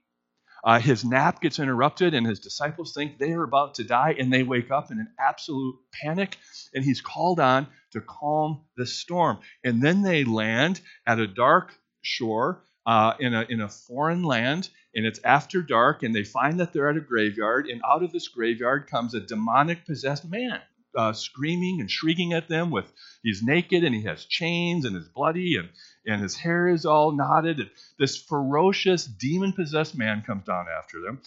Uh, 0.63 0.79
his 0.79 1.05
nap 1.05 1.41
gets 1.41 1.59
interrupted, 1.59 2.13
and 2.13 2.25
his 2.25 2.39
disciples 2.39 2.93
think 2.93 3.17
they 3.17 3.31
are 3.31 3.43
about 3.43 3.75
to 3.75 3.83
die, 3.83 4.15
and 4.17 4.31
they 4.31 4.43
wake 4.43 4.71
up 4.71 4.91
in 4.91 4.99
an 4.99 5.07
absolute 5.19 5.75
panic. 5.91 6.37
And 6.73 6.83
he's 6.83 7.01
called 7.01 7.39
on 7.39 7.67
to 7.91 8.01
calm 8.01 8.61
the 8.77 8.85
storm. 8.85 9.39
And 9.63 9.81
then 9.81 10.01
they 10.01 10.23
land 10.23 10.81
at 11.07 11.19
a 11.19 11.27
dark 11.27 11.73
shore 12.01 12.63
uh, 12.85 13.13
in, 13.19 13.33
a, 13.33 13.45
in 13.49 13.61
a 13.61 13.69
foreign 13.69 14.23
land, 14.23 14.69
and 14.95 15.05
it's 15.05 15.19
after 15.23 15.61
dark, 15.61 16.03
and 16.03 16.13
they 16.13 16.23
find 16.23 16.59
that 16.59 16.73
they're 16.73 16.89
at 16.89 16.97
a 16.97 17.01
graveyard. 17.01 17.67
And 17.67 17.81
out 17.87 18.03
of 18.03 18.11
this 18.11 18.27
graveyard 18.27 18.87
comes 18.87 19.13
a 19.13 19.19
demonic 19.19 19.85
possessed 19.85 20.29
man. 20.29 20.59
Uh, 20.97 21.13
screaming 21.13 21.79
and 21.79 21.89
shrieking 21.89 22.33
at 22.33 22.47
them 22.47 22.71
with 22.71 22.91
he's 23.21 23.43
naked 23.43 23.83
and 23.83 23.93
he 23.93 24.01
has 24.01 24.25
chains 24.25 24.85
and 24.85 24.97
is 24.97 25.07
bloody 25.07 25.55
and 25.55 25.69
and 26.09 26.21
his 26.21 26.35
hair 26.35 26.67
is 26.67 26.85
all 26.85 27.11
knotted. 27.11 27.59
And 27.59 27.69
this 27.97 28.17
ferocious, 28.17 29.05
demon 29.05 29.53
possessed 29.53 29.95
man 29.95 30.23
comes 30.25 30.45
down 30.45 30.65
after 30.75 31.01
them. 31.01 31.21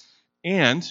And 0.44 0.84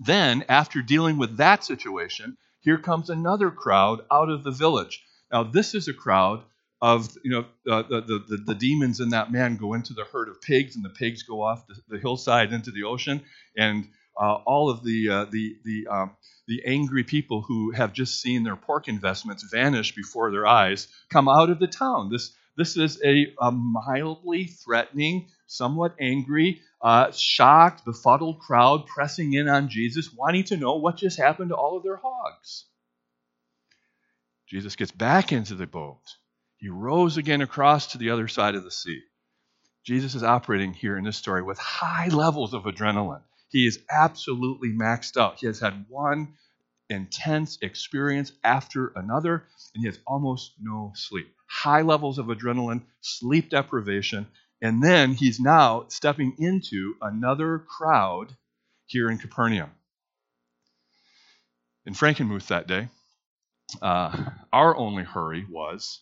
then, 0.00 0.44
after 0.48 0.80
dealing 0.80 1.18
with 1.18 1.36
that 1.36 1.64
situation, 1.64 2.36
here 2.60 2.78
comes 2.78 3.10
another 3.10 3.50
crowd 3.50 4.04
out 4.10 4.30
of 4.30 4.44
the 4.44 4.50
village. 4.50 5.04
Now, 5.30 5.42
this 5.42 5.74
is 5.74 5.88
a 5.88 5.94
crowd 5.94 6.42
of, 6.80 7.16
you 7.24 7.30
know, 7.30 7.44
uh, 7.70 7.82
the, 7.82 8.24
the, 8.28 8.36
the, 8.44 8.54
demons 8.54 9.00
in 9.00 9.10
that 9.10 9.30
man 9.30 9.56
go 9.56 9.74
into 9.74 9.94
the 9.94 10.04
herd 10.04 10.28
of 10.28 10.40
pigs, 10.40 10.74
and 10.74 10.84
the 10.84 10.90
pigs 10.90 11.22
go 11.22 11.42
off 11.42 11.66
the, 11.66 11.74
the 11.88 11.98
hillside 11.98 12.52
into 12.52 12.70
the 12.70 12.84
ocean. 12.84 13.22
And 13.56 13.88
uh, 14.20 14.34
all 14.34 14.70
of 14.70 14.82
the, 14.82 15.08
uh, 15.08 15.24
the, 15.26 15.56
the, 15.64 15.86
um, 15.88 16.16
the 16.46 16.62
angry 16.66 17.04
people 17.04 17.42
who 17.42 17.70
have 17.70 17.92
just 17.92 18.20
seen 18.20 18.42
their 18.42 18.56
pork 18.56 18.88
investments 18.88 19.44
vanish 19.44 19.94
before 19.94 20.30
their 20.30 20.46
eyes 20.46 20.88
come 21.08 21.28
out 21.28 21.50
of 21.50 21.58
the 21.58 21.68
town. 21.68 22.10
This, 22.10 22.32
this 22.56 22.76
is 22.76 23.00
a, 23.02 23.34
a 23.40 23.50
mildly 23.50 24.44
threatening, 24.44 25.28
somewhat 25.46 25.94
angry, 26.00 26.60
uh, 26.80 27.10
shocked, 27.12 27.84
befuddled 27.84 28.40
crowd 28.40 28.86
pressing 28.86 29.32
in 29.32 29.48
on 29.48 29.68
Jesus, 29.68 30.12
wanting 30.14 30.44
to 30.44 30.56
know 30.56 30.76
what 30.76 30.96
just 30.96 31.18
happened 31.18 31.50
to 31.50 31.56
all 31.56 31.76
of 31.76 31.82
their 31.82 31.96
hogs. 31.96 32.66
Jesus 34.46 34.76
gets 34.76 34.92
back 34.92 35.32
into 35.32 35.54
the 35.54 35.66
boat. 35.66 36.02
He 36.58 36.68
rows 36.68 37.16
again 37.16 37.40
across 37.40 37.88
to 37.88 37.98
the 37.98 38.10
other 38.10 38.28
side 38.28 38.54
of 38.54 38.64
the 38.64 38.70
sea. 38.70 39.00
Jesus 39.84 40.14
is 40.14 40.22
operating 40.22 40.74
here 40.74 40.96
in 40.96 41.04
this 41.04 41.16
story 41.16 41.42
with 41.42 41.58
high 41.58 42.08
levels 42.08 42.54
of 42.54 42.64
adrenaline. 42.64 43.22
He 43.48 43.66
is 43.66 43.80
absolutely 43.90 44.68
maxed 44.68 45.16
out. 45.16 45.40
He 45.40 45.46
has 45.46 45.58
had 45.58 45.86
one 45.88 46.34
intense 46.90 47.58
experience 47.62 48.32
after 48.44 48.88
another, 48.96 49.44
and 49.74 49.82
he 49.82 49.86
has 49.86 49.98
almost 50.06 50.52
no 50.60 50.92
sleep 50.94 51.28
high 51.52 51.82
levels 51.82 52.18
of 52.18 52.26
adrenaline, 52.26 52.80
sleep 53.02 53.50
deprivation, 53.50 54.26
and 54.62 54.82
then 54.82 55.12
he's 55.12 55.38
now 55.38 55.84
stepping 55.88 56.34
into 56.38 56.94
another 57.02 57.58
crowd 57.58 58.34
here 58.86 59.10
in 59.10 59.18
Capernaum. 59.18 59.70
In 61.84 61.92
Frankenmuth 61.92 62.46
that 62.46 62.66
day, 62.66 62.88
uh, 63.82 64.30
our 64.50 64.74
only 64.74 65.02
hurry 65.02 65.44
was 65.50 66.00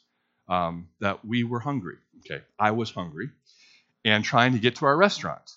um, 0.49 0.89
that 1.01 1.25
we 1.25 1.43
were 1.43 1.61
hungry. 1.61 1.97
Okay, 2.21 2.45
I 2.59 2.71
was 2.71 2.93
hungry 2.93 3.31
and 4.05 4.25
trying 4.25 4.53
to 4.53 4.61
get 4.61 4.77
to 4.77 4.87
our 4.87 4.97
restaurant. 4.97 5.51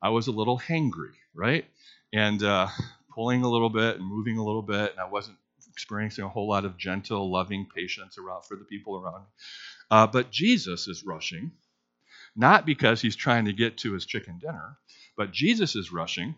I 0.00 0.08
was 0.08 0.26
a 0.26 0.32
little 0.32 0.58
hangry, 0.58 1.12
right? 1.34 1.66
And 2.14 2.42
uh, 2.42 2.68
pulling 3.14 3.42
a 3.42 3.48
little 3.48 3.70
bit 3.70 3.96
and 3.96 4.06
moving 4.06 4.38
a 4.38 4.44
little 4.44 4.62
bit, 4.62 4.90
and 4.90 5.00
I 5.00 5.08
wasn't 5.08 5.38
experiencing 5.72 6.24
a 6.24 6.28
whole 6.28 6.48
lot 6.48 6.64
of 6.64 6.76
gentle, 6.76 7.30
loving 7.30 7.66
patience 7.74 8.18
around 8.18 8.44
for 8.44 8.56
the 8.56 8.64
people 8.64 8.96
around. 8.96 9.24
Uh, 9.90 10.06
but 10.06 10.30
Jesus 10.30 10.88
is 10.88 11.04
rushing, 11.04 11.52
not 12.36 12.66
because 12.66 13.00
he's 13.00 13.16
trying 13.16 13.46
to 13.46 13.52
get 13.52 13.78
to 13.78 13.92
his 13.92 14.06
chicken 14.06 14.38
dinner, 14.38 14.78
but 15.16 15.32
Jesus 15.32 15.76
is 15.76 15.92
rushing 15.92 16.34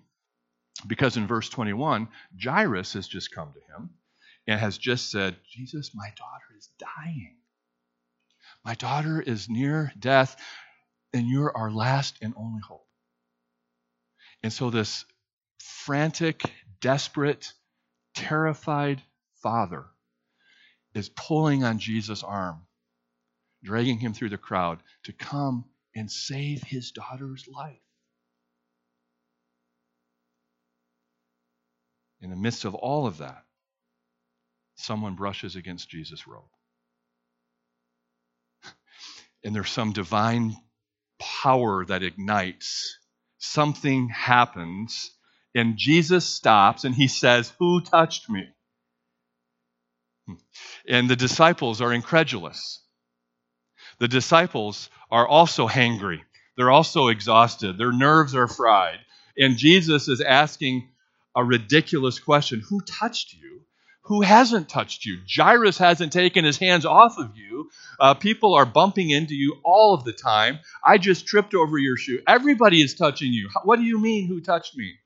because 0.86 1.16
in 1.16 1.26
verse 1.26 1.48
21, 1.48 2.08
Jairus 2.42 2.92
has 2.94 3.08
just 3.08 3.32
come 3.32 3.52
to 3.52 3.74
him 3.74 3.90
and 4.46 4.60
has 4.60 4.78
just 4.78 5.10
said, 5.10 5.36
Jesus, 5.48 5.92
my 5.94 6.08
daughter 6.16 6.56
is 6.56 6.68
dying. 6.78 7.36
My 8.64 8.74
daughter 8.74 9.20
is 9.20 9.48
near 9.48 9.92
death, 9.98 10.36
and 11.12 11.28
you're 11.28 11.56
our 11.56 11.70
last 11.70 12.16
and 12.20 12.34
only 12.36 12.60
hope. 12.66 12.86
And 14.42 14.52
so 14.52 14.70
this 14.70 15.04
frantic, 15.60 16.42
desperate, 16.80 17.52
terrified 18.14 19.02
father 19.42 19.86
is 20.94 21.08
pulling 21.10 21.62
on 21.64 21.78
Jesus' 21.78 22.22
arm, 22.22 22.62
dragging 23.62 23.98
him 23.98 24.14
through 24.14 24.30
the 24.30 24.38
crowd 24.38 24.78
to 25.04 25.12
come 25.12 25.64
and 25.94 26.10
save 26.10 26.62
his 26.62 26.90
daughter's 26.92 27.46
life. 27.52 27.80
In 32.20 32.30
the 32.30 32.36
midst 32.36 32.64
of 32.64 32.74
all 32.74 33.06
of 33.06 33.18
that, 33.18 33.44
someone 34.76 35.14
brushes 35.14 35.56
against 35.56 35.88
Jesus' 35.88 36.26
robe. 36.26 36.44
And 39.44 39.54
there's 39.54 39.70
some 39.70 39.92
divine 39.92 40.56
power 41.18 41.84
that 41.84 42.02
ignites. 42.02 42.98
Something 43.38 44.08
happens, 44.08 45.10
and 45.56 45.78
Jesus 45.78 46.26
stops 46.26 46.84
and 46.84 46.94
he 46.94 47.08
says, 47.08 47.50
Who 47.58 47.80
touched 47.80 48.28
me? 48.28 48.46
And 50.86 51.08
the 51.08 51.16
disciples 51.16 51.80
are 51.80 51.94
incredulous. 51.94 52.82
The 53.98 54.06
disciples 54.06 54.90
are 55.10 55.26
also 55.26 55.66
hangry. 55.66 56.20
They're 56.58 56.70
also 56.70 57.08
exhausted. 57.08 57.78
Their 57.78 57.92
nerves 57.92 58.34
are 58.34 58.48
fried. 58.48 58.98
And 59.38 59.56
Jesus 59.56 60.08
is 60.08 60.20
asking 60.20 60.90
a 61.34 61.42
ridiculous 61.42 62.18
question 62.18 62.62
Who 62.68 62.82
touched 62.82 63.32
you? 63.32 63.62
Who 64.02 64.20
hasn't 64.20 64.68
touched 64.68 65.06
you? 65.06 65.20
Jairus 65.26 65.78
hasn't 65.78 66.12
taken 66.12 66.44
his 66.44 66.58
hands 66.58 66.84
off 66.84 67.16
of 67.16 67.34
you. 67.34 67.70
Uh, 67.98 68.12
people 68.12 68.54
are 68.54 68.66
bumping 68.66 69.08
into 69.08 69.34
you 69.34 69.56
all 69.64 69.94
of 69.94 70.04
the 70.04 70.12
time. 70.12 70.58
I 70.84 70.98
just 70.98 71.26
tripped 71.26 71.54
over 71.54 71.78
your 71.78 71.96
shoe. 71.96 72.20
Everybody 72.28 72.82
is 72.82 72.94
touching 72.94 73.32
you. 73.32 73.48
What 73.64 73.76
do 73.76 73.86
you 73.86 73.98
mean, 73.98 74.28
who 74.28 74.42
touched 74.42 74.76
me? 74.76 74.96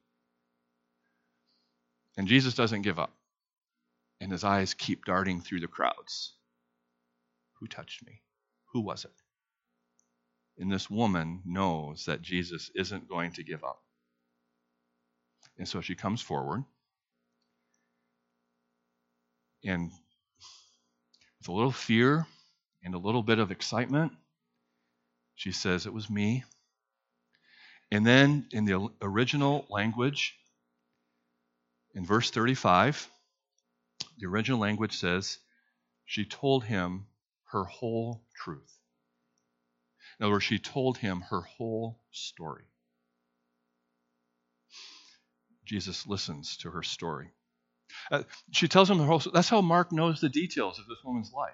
And 2.20 2.28
Jesus 2.28 2.52
doesn't 2.52 2.82
give 2.82 2.98
up 2.98 3.14
and 4.20 4.30
his 4.30 4.44
eyes 4.44 4.74
keep 4.74 5.06
darting 5.06 5.40
through 5.40 5.60
the 5.60 5.66
crowds. 5.66 6.34
Who 7.54 7.66
touched 7.66 8.04
me? 8.04 8.20
Who 8.74 8.82
was 8.82 9.06
it? 9.06 9.12
And 10.58 10.70
this 10.70 10.90
woman 10.90 11.40
knows 11.46 12.04
that 12.04 12.20
Jesus 12.20 12.70
isn't 12.74 13.08
going 13.08 13.32
to 13.32 13.42
give 13.42 13.64
up. 13.64 13.80
And 15.56 15.66
so 15.66 15.80
she 15.80 15.94
comes 15.94 16.20
forward 16.20 16.62
and 19.64 19.90
with 21.38 21.48
a 21.48 21.52
little 21.52 21.72
fear 21.72 22.26
and 22.84 22.94
a 22.94 22.98
little 22.98 23.22
bit 23.22 23.38
of 23.38 23.50
excitement, 23.50 24.12
she 25.36 25.52
says, 25.52 25.86
It 25.86 25.94
was 25.94 26.10
me. 26.10 26.44
And 27.90 28.06
then 28.06 28.46
in 28.52 28.66
the 28.66 28.90
original 29.00 29.64
language, 29.70 30.36
in 31.94 32.04
verse 32.04 32.30
35, 32.30 33.08
the 34.18 34.26
original 34.26 34.58
language 34.58 34.96
says, 34.96 35.38
she 36.04 36.24
told 36.24 36.64
him 36.64 37.06
her 37.50 37.64
whole 37.64 38.22
truth. 38.34 38.78
In 40.18 40.24
other 40.24 40.34
words, 40.34 40.44
she 40.44 40.58
told 40.58 40.98
him 40.98 41.22
her 41.30 41.40
whole 41.40 42.00
story. 42.10 42.64
Jesus 45.64 46.06
listens 46.06 46.56
to 46.58 46.70
her 46.70 46.82
story. 46.82 47.30
Uh, 48.10 48.24
she 48.50 48.68
tells 48.68 48.90
him 48.90 48.98
the 48.98 49.04
whole. 49.04 49.22
That's 49.32 49.48
how 49.48 49.60
Mark 49.60 49.92
knows 49.92 50.20
the 50.20 50.28
details 50.28 50.78
of 50.78 50.86
this 50.86 50.98
woman's 51.04 51.32
life. 51.32 51.52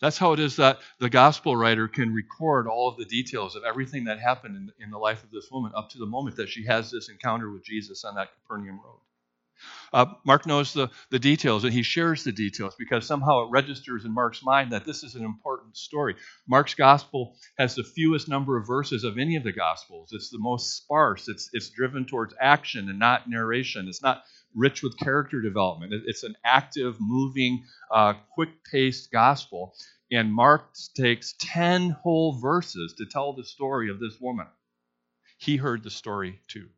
That's 0.00 0.18
how 0.18 0.32
it 0.32 0.40
is 0.40 0.56
that 0.56 0.78
the 1.00 1.10
gospel 1.10 1.56
writer 1.56 1.88
can 1.88 2.12
record 2.12 2.68
all 2.68 2.88
of 2.88 2.98
the 2.98 3.04
details 3.04 3.56
of 3.56 3.64
everything 3.64 4.04
that 4.04 4.20
happened 4.20 4.56
in, 4.56 4.84
in 4.84 4.90
the 4.90 4.98
life 4.98 5.24
of 5.24 5.30
this 5.30 5.50
woman 5.50 5.72
up 5.74 5.90
to 5.90 5.98
the 5.98 6.06
moment 6.06 6.36
that 6.36 6.48
she 6.48 6.64
has 6.66 6.90
this 6.90 7.08
encounter 7.08 7.50
with 7.50 7.64
Jesus 7.64 8.04
on 8.04 8.14
that 8.16 8.28
Capernaum 8.34 8.80
road. 8.84 9.00
Uh, 9.92 10.06
Mark 10.24 10.46
knows 10.46 10.72
the, 10.72 10.90
the 11.10 11.18
details 11.18 11.64
and 11.64 11.72
he 11.72 11.82
shares 11.82 12.24
the 12.24 12.32
details 12.32 12.74
because 12.78 13.06
somehow 13.06 13.44
it 13.44 13.50
registers 13.50 14.04
in 14.04 14.12
Mark's 14.12 14.42
mind 14.42 14.72
that 14.72 14.84
this 14.84 15.02
is 15.02 15.14
an 15.14 15.24
important 15.24 15.76
story. 15.76 16.16
Mark's 16.46 16.74
gospel 16.74 17.36
has 17.58 17.74
the 17.74 17.84
fewest 17.84 18.28
number 18.28 18.56
of 18.56 18.66
verses 18.66 19.04
of 19.04 19.18
any 19.18 19.36
of 19.36 19.44
the 19.44 19.52
gospels. 19.52 20.10
It's 20.12 20.30
the 20.30 20.38
most 20.38 20.76
sparse. 20.76 21.28
It's, 21.28 21.50
it's 21.52 21.70
driven 21.70 22.06
towards 22.06 22.34
action 22.40 22.88
and 22.88 22.98
not 22.98 23.28
narration. 23.28 23.88
It's 23.88 24.02
not 24.02 24.22
rich 24.54 24.82
with 24.82 24.98
character 24.98 25.40
development. 25.40 25.92
It's 26.06 26.22
an 26.22 26.36
active, 26.44 26.96
moving, 27.00 27.64
uh, 27.90 28.14
quick 28.34 28.64
paced 28.70 29.10
gospel. 29.10 29.74
And 30.10 30.32
Mark 30.32 30.74
takes 30.96 31.34
10 31.40 31.90
whole 31.90 32.38
verses 32.40 32.94
to 32.98 33.06
tell 33.06 33.34
the 33.34 33.44
story 33.44 33.90
of 33.90 34.00
this 34.00 34.18
woman. 34.20 34.46
He 35.38 35.56
heard 35.56 35.82
the 35.82 35.90
story 35.90 36.40
too. 36.48 36.68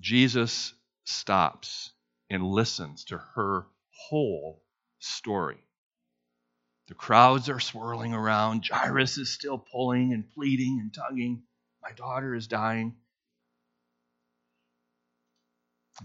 Jesus 0.00 0.72
stops 1.04 1.92
and 2.30 2.44
listens 2.44 3.04
to 3.06 3.18
her 3.18 3.66
whole 3.90 4.62
story. 4.98 5.58
The 6.88 6.94
crowds 6.94 7.48
are 7.48 7.60
swirling 7.60 8.12
around. 8.14 8.66
Jairus 8.70 9.18
is 9.18 9.32
still 9.32 9.58
pulling 9.58 10.12
and 10.12 10.28
pleading 10.32 10.78
and 10.80 10.92
tugging. 10.92 11.42
My 11.82 11.92
daughter 11.92 12.34
is 12.34 12.46
dying. 12.46 12.96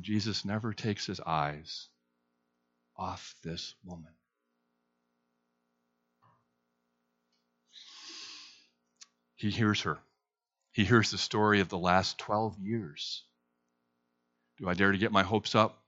Jesus 0.02 0.46
never 0.46 0.74
takes 0.74 1.06
his 1.06 1.20
eyes 1.20 1.90
off 2.96 3.36
this 3.44 3.76
woman. 3.84 4.12
He 9.36 9.52
hears 9.52 9.82
her. 9.82 10.00
He 10.72 10.84
hears 10.84 11.12
the 11.12 11.18
story 11.18 11.60
of 11.60 11.70
the 11.70 11.78
last 11.78 12.18
12 12.20 12.60
years 12.60 13.24
do 14.58 14.68
I 14.68 14.74
dare 14.74 14.92
to 14.92 14.98
get 14.98 15.12
my 15.12 15.24
hopes 15.24 15.56
up? 15.56 15.84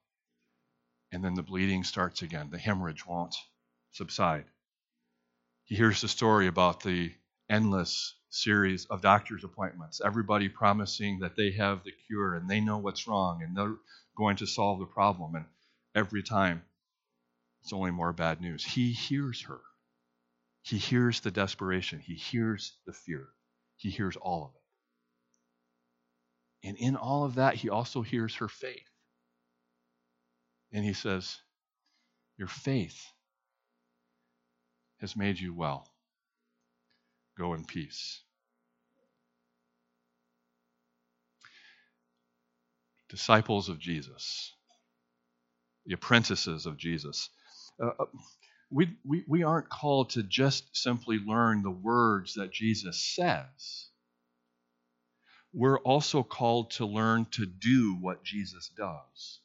And 1.12 1.23
then 1.23 1.34
the 1.34 1.43
bleeding 1.43 1.84
starts 1.84 2.21
again. 2.21 2.49
The 2.51 2.60
hemorrhage 2.60 3.05
won't 3.05 3.36
subside. 3.91 4.45
He 5.65 5.75
hears 5.75 6.01
the 6.01 6.08
story 6.08 6.47
about 6.47 6.82
the 6.82 7.12
endless 7.49 8.15
series 8.29 8.86
of 8.86 9.01
doctor's 9.01 9.43
appointments, 9.43 10.01
everybody 10.03 10.49
promising 10.49 11.19
that 11.19 11.36
they 11.36 11.51
have 11.51 11.84
the 11.84 11.91
cure 12.08 12.36
and 12.36 12.47
they 12.47 12.60
know 12.60 12.77
what's 12.77 13.08
wrong 13.08 13.41
and 13.41 13.58
they're 13.58 13.75
going 14.15 14.38
to 14.38 14.45
solve 14.45 14.79
the 14.79 14.86
problem. 14.86 15.36
And 15.36 15.45
every 15.95 16.21
time, 16.21 16.63
it's 17.62 17.73
only 17.73 17.91
more 17.91 18.13
bad 18.13 18.39
news. 18.39 18.63
He 18.63 18.91
hears 18.91 19.41
her. 19.43 19.60
He 20.62 20.77
hears 20.77 21.21
the 21.21 21.32
desperation. 21.32 21.99
He 21.99 22.13
hears 22.13 22.73
the 22.86 22.93
fear. 22.93 23.27
He 23.77 23.89
hears 23.89 24.15
all 24.15 24.45
of 24.45 24.51
it. 24.55 24.59
And 26.63 26.78
in 26.78 26.95
all 26.95 27.24
of 27.24 27.36
that, 27.36 27.56
he 27.56 27.69
also 27.69 28.02
hears 28.02 28.36
her 28.36 28.48
faith. 28.48 28.89
And 30.72 30.84
he 30.84 30.93
says, 30.93 31.38
Your 32.38 32.48
faith 32.48 33.02
has 35.00 35.15
made 35.15 35.39
you 35.39 35.54
well. 35.54 35.88
Go 37.38 37.54
in 37.54 37.63
peace. 37.63 38.22
Disciples 43.10 43.69
of 43.69 43.80
Jesus, 43.80 44.54
the 45.86 45.93
apprentices 45.93 46.65
of 46.65 46.78
Jesus. 46.78 47.30
Uh, 47.82 47.91
uh 48.00 48.06
we, 48.72 48.95
we, 49.04 49.24
we 49.28 49.41
aren't 49.41 49.69
called 49.69 50.12
to 50.12 50.22
just 50.22 50.78
simply 50.78 51.17
learn 51.17 51.63
the 51.63 51.72
words 51.72 52.36
that 52.36 52.52
Jesus 52.52 53.04
says 53.15 53.88
we're 55.53 55.79
also 55.79 56.23
called 56.23 56.71
to 56.71 56.85
learn 56.85 57.25
to 57.31 57.45
do 57.45 57.97
what 57.99 58.23
Jesus 58.23 58.69
does. 58.77 59.39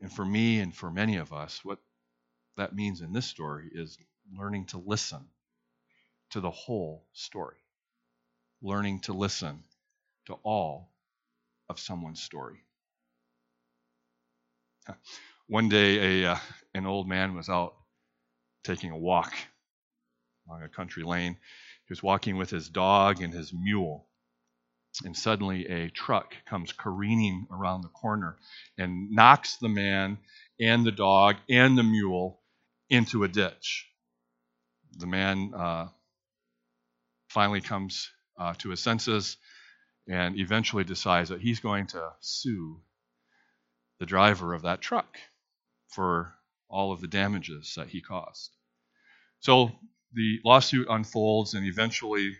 And 0.00 0.12
for 0.12 0.24
me 0.24 0.60
and 0.60 0.74
for 0.74 0.90
many 0.90 1.16
of 1.16 1.32
us, 1.32 1.64
what 1.64 1.78
that 2.56 2.74
means 2.74 3.00
in 3.00 3.12
this 3.12 3.26
story 3.26 3.70
is 3.72 3.98
learning 4.36 4.66
to 4.66 4.78
listen 4.78 5.24
to 6.30 6.40
the 6.40 6.50
whole 6.50 7.04
story, 7.12 7.56
learning 8.62 9.00
to 9.00 9.12
listen 9.12 9.62
to 10.26 10.34
all 10.42 10.90
of 11.68 11.78
someone's 11.78 12.22
story. 12.22 12.64
One 15.48 15.68
day, 15.68 16.22
a, 16.22 16.32
uh, 16.32 16.38
an 16.74 16.86
old 16.86 17.08
man 17.08 17.34
was 17.34 17.48
out 17.48 17.74
taking 18.64 18.90
a 18.90 18.98
walk 18.98 19.32
along 20.46 20.62
a 20.62 20.68
country 20.68 21.02
lane 21.02 21.36
he 21.88 21.92
was 21.92 22.02
walking 22.02 22.36
with 22.36 22.50
his 22.50 22.68
dog 22.68 23.22
and 23.22 23.32
his 23.32 23.50
mule. 23.52 24.06
And 25.04 25.16
suddenly 25.16 25.66
a 25.66 25.88
truck 25.88 26.34
comes 26.44 26.72
careening 26.72 27.46
around 27.50 27.80
the 27.80 27.88
corner 27.88 28.36
and 28.76 29.10
knocks 29.10 29.56
the 29.56 29.70
man 29.70 30.18
and 30.60 30.84
the 30.84 30.92
dog 30.92 31.36
and 31.48 31.78
the 31.78 31.82
mule 31.82 32.40
into 32.90 33.24
a 33.24 33.28
ditch. 33.28 33.86
The 34.98 35.06
man 35.06 35.52
uh, 35.54 35.88
finally 37.28 37.62
comes 37.62 38.10
uh, 38.38 38.54
to 38.58 38.70
his 38.70 38.80
senses 38.80 39.38
and 40.06 40.38
eventually 40.38 40.84
decides 40.84 41.30
that 41.30 41.40
he's 41.40 41.60
going 41.60 41.86
to 41.88 42.10
sue 42.20 42.82
the 43.98 44.06
driver 44.06 44.52
of 44.52 44.62
that 44.62 44.80
truck 44.82 45.16
for 45.88 46.34
all 46.68 46.92
of 46.92 47.00
the 47.00 47.08
damages 47.08 47.74
that 47.76 47.88
he 47.88 48.02
caused. 48.02 48.50
So 49.40 49.70
the 50.12 50.40
lawsuit 50.44 50.86
unfolds, 50.90 51.54
and 51.54 51.66
eventually 51.66 52.36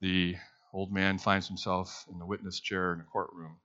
the 0.00 0.36
old 0.72 0.92
man 0.92 1.18
finds 1.18 1.48
himself 1.48 2.06
in 2.10 2.18
the 2.18 2.26
witness 2.26 2.60
chair 2.60 2.92
in 2.92 3.00
a 3.00 3.04
courtroom, 3.04 3.58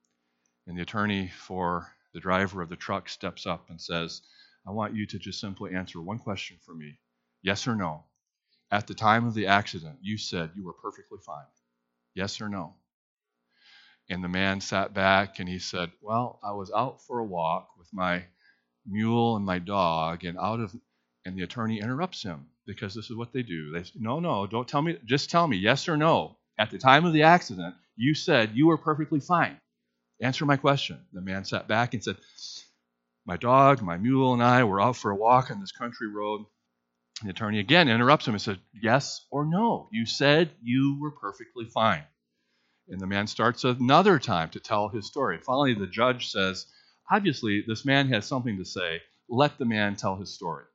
and 0.68 0.78
the 0.78 0.84
attorney 0.84 1.28
for 1.30 1.92
the 2.14 2.20
driver 2.20 2.62
of 2.62 2.70
the 2.70 2.76
truck 2.76 3.10
steps 3.10 3.46
up 3.46 3.70
and 3.70 3.82
says, 3.82 4.22
I 4.68 4.72
want 4.72 4.96
you 4.96 5.06
to 5.08 5.20
just 5.20 5.40
simply 5.40 5.76
answer 5.76 6.02
one 6.02 6.20
question 6.20 6.58
for 6.66 6.76
me 6.76 7.00
yes 7.42 7.68
or 7.68 7.76
no. 7.76 8.06
At 8.72 8.88
the 8.88 8.94
time 8.94 9.28
of 9.28 9.34
the 9.34 9.48
accident, 9.48 10.00
you 10.02 10.18
said 10.18 10.52
you 10.56 10.64
were 10.66 10.74
perfectly 10.74 11.20
fine. 11.26 11.46
Yes 12.16 12.42
or 12.42 12.50
no? 12.50 12.76
And 14.10 14.24
the 14.24 14.30
man 14.30 14.62
sat 14.62 14.94
back 14.94 15.40
and 15.40 15.50
he 15.50 15.60
said, 15.60 15.92
Well, 16.02 16.40
I 16.44 16.52
was 16.52 16.72
out 16.72 17.02
for 17.02 17.20
a 17.20 17.26
walk 17.26 17.78
with 17.78 17.92
my 17.94 18.26
mule 18.86 19.36
and 19.36 19.46
my 19.46 19.60
dog, 19.60 20.24
and 20.24 20.38
out 20.38 20.60
of 20.60 20.76
and 21.26 21.38
the 21.38 21.44
attorney 21.44 21.80
interrupts 21.80 22.24
him 22.24 22.48
because 22.66 22.94
this 22.94 23.10
is 23.10 23.16
what 23.16 23.34
they 23.34 23.44
do. 23.44 23.72
They 23.72 23.84
say, 23.84 23.92
No, 23.96 24.20
no, 24.20 24.48
don't 24.48 24.68
tell 24.68 24.82
me, 24.82 24.98
just 25.06 25.30
tell 25.30 25.48
me 25.48 25.58
yes 25.58 25.88
or 25.88 25.98
no. 25.98 26.38
At 26.58 26.72
the 26.72 26.78
time 26.78 27.06
of 27.06 27.14
the 27.14 27.24
accident, 27.24 27.76
you 27.96 28.14
said 28.14 28.52
you 28.54 28.68
were 28.68 28.78
perfectly 28.78 29.20
fine. 29.20 29.58
Answer 30.22 30.46
my 30.46 30.58
question. 30.58 31.00
The 31.12 31.22
man 31.22 31.46
sat 31.46 31.68
back 31.68 31.94
and 31.94 32.04
said, 32.04 32.18
My 33.26 33.38
dog, 33.38 33.82
my 33.82 33.98
mule, 33.98 34.34
and 34.34 34.44
I 34.44 34.64
were 34.64 34.82
out 34.82 34.96
for 34.96 35.12
a 35.12 35.16
walk 35.16 35.52
on 35.52 35.60
this 35.60 35.72
country 35.72 36.08
road. 36.08 36.46
The 37.24 37.30
attorney 37.30 37.60
again 37.60 37.90
interrupts 37.90 38.28
him 38.28 38.34
and 38.34 38.42
said, 38.42 38.60
Yes 38.74 39.26
or 39.32 39.46
no? 39.46 39.90
You 39.92 40.06
said 40.06 40.52
you 40.62 40.98
were 41.00 41.12
perfectly 41.12 41.66
fine. 41.66 42.04
And 42.88 43.00
the 43.00 43.08
man 43.08 43.28
starts 43.28 43.64
another 43.64 44.20
time 44.20 44.50
to 44.50 44.60
tell 44.60 44.90
his 44.90 45.08
story. 45.08 45.40
Finally, 45.40 45.76
the 45.76 45.88
judge 45.88 46.30
says, 46.30 46.66
Obviously, 47.10 47.64
this 47.68 47.86
man 47.86 48.10
has 48.10 48.26
something 48.26 48.58
to 48.58 48.66
say. 48.66 49.02
Let 49.30 49.58
the 49.58 49.66
man 49.66 49.96
tell 49.96 50.18
his 50.18 50.34
story. 50.34 50.66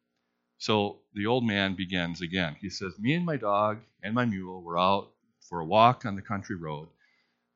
So 0.59 0.99
the 1.15 1.27
old 1.27 1.45
man 1.45 1.75
begins 1.75 2.21
again. 2.21 2.57
He 2.61 2.69
says, 2.69 2.99
Me 2.99 3.15
and 3.15 3.25
my 3.25 3.37
dog 3.37 3.79
and 4.03 4.15
my 4.15 4.25
mule 4.25 4.61
were 4.61 4.79
out 4.79 5.11
for 5.49 5.61
a 5.61 5.65
walk 5.65 6.05
on 6.05 6.17
the 6.17 6.23
country 6.23 6.57
road. 6.57 6.89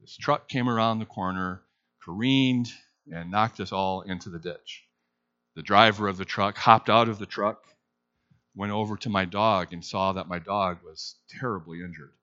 This 0.00 0.16
truck 0.16 0.48
came 0.48 0.68
around 0.68 0.98
the 0.98 1.06
corner, 1.06 1.62
careened, 2.02 2.72
and 3.12 3.30
knocked 3.30 3.60
us 3.60 3.72
all 3.72 4.02
into 4.02 4.30
the 4.30 4.38
ditch. 4.38 4.84
The 5.54 5.62
driver 5.62 6.08
of 6.08 6.16
the 6.16 6.24
truck 6.24 6.56
hopped 6.56 6.88
out 6.88 7.08
of 7.08 7.18
the 7.18 7.26
truck, 7.26 7.64
went 8.54 8.72
over 8.72 8.96
to 8.98 9.10
my 9.10 9.24
dog, 9.24 9.72
and 9.72 9.84
saw 9.84 10.12
that 10.12 10.28
my 10.28 10.38
dog 10.38 10.78
was 10.84 11.16
terribly 11.28 11.80
injured. 11.82 12.14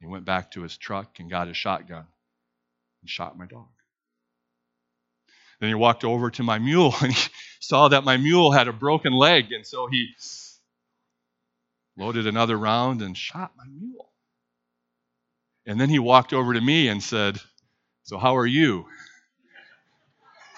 He 0.00 0.06
went 0.06 0.24
back 0.24 0.52
to 0.52 0.62
his 0.62 0.76
truck 0.76 1.18
and 1.18 1.28
got 1.30 1.48
his 1.48 1.56
shotgun 1.56 2.06
and 3.02 3.10
shot 3.10 3.36
my 3.36 3.46
dog. 3.46 3.68
Then 5.60 5.70
he 5.70 5.74
walked 5.74 6.04
over 6.04 6.30
to 6.30 6.42
my 6.42 6.58
mule 6.58 6.94
and 7.02 7.12
he 7.12 7.30
saw 7.60 7.88
that 7.88 8.04
my 8.04 8.16
mule 8.16 8.52
had 8.52 8.68
a 8.68 8.72
broken 8.72 9.12
leg, 9.12 9.52
and 9.52 9.66
so 9.66 9.86
he 9.88 10.08
loaded 11.98 12.26
another 12.26 12.56
round 12.56 13.02
and 13.02 13.16
shot 13.16 13.52
my 13.56 13.64
mule. 13.66 14.10
And 15.66 15.80
then 15.80 15.90
he 15.90 15.98
walked 15.98 16.32
over 16.32 16.54
to 16.54 16.60
me 16.60 16.88
and 16.88 17.02
said, 17.02 17.38
So, 18.04 18.18
how 18.18 18.36
are 18.36 18.46
you? 18.46 18.86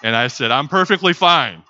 And 0.03 0.15
I 0.15 0.27
said, 0.27 0.51
I'm 0.51 0.67
perfectly 0.67 1.13
fine. 1.13 1.63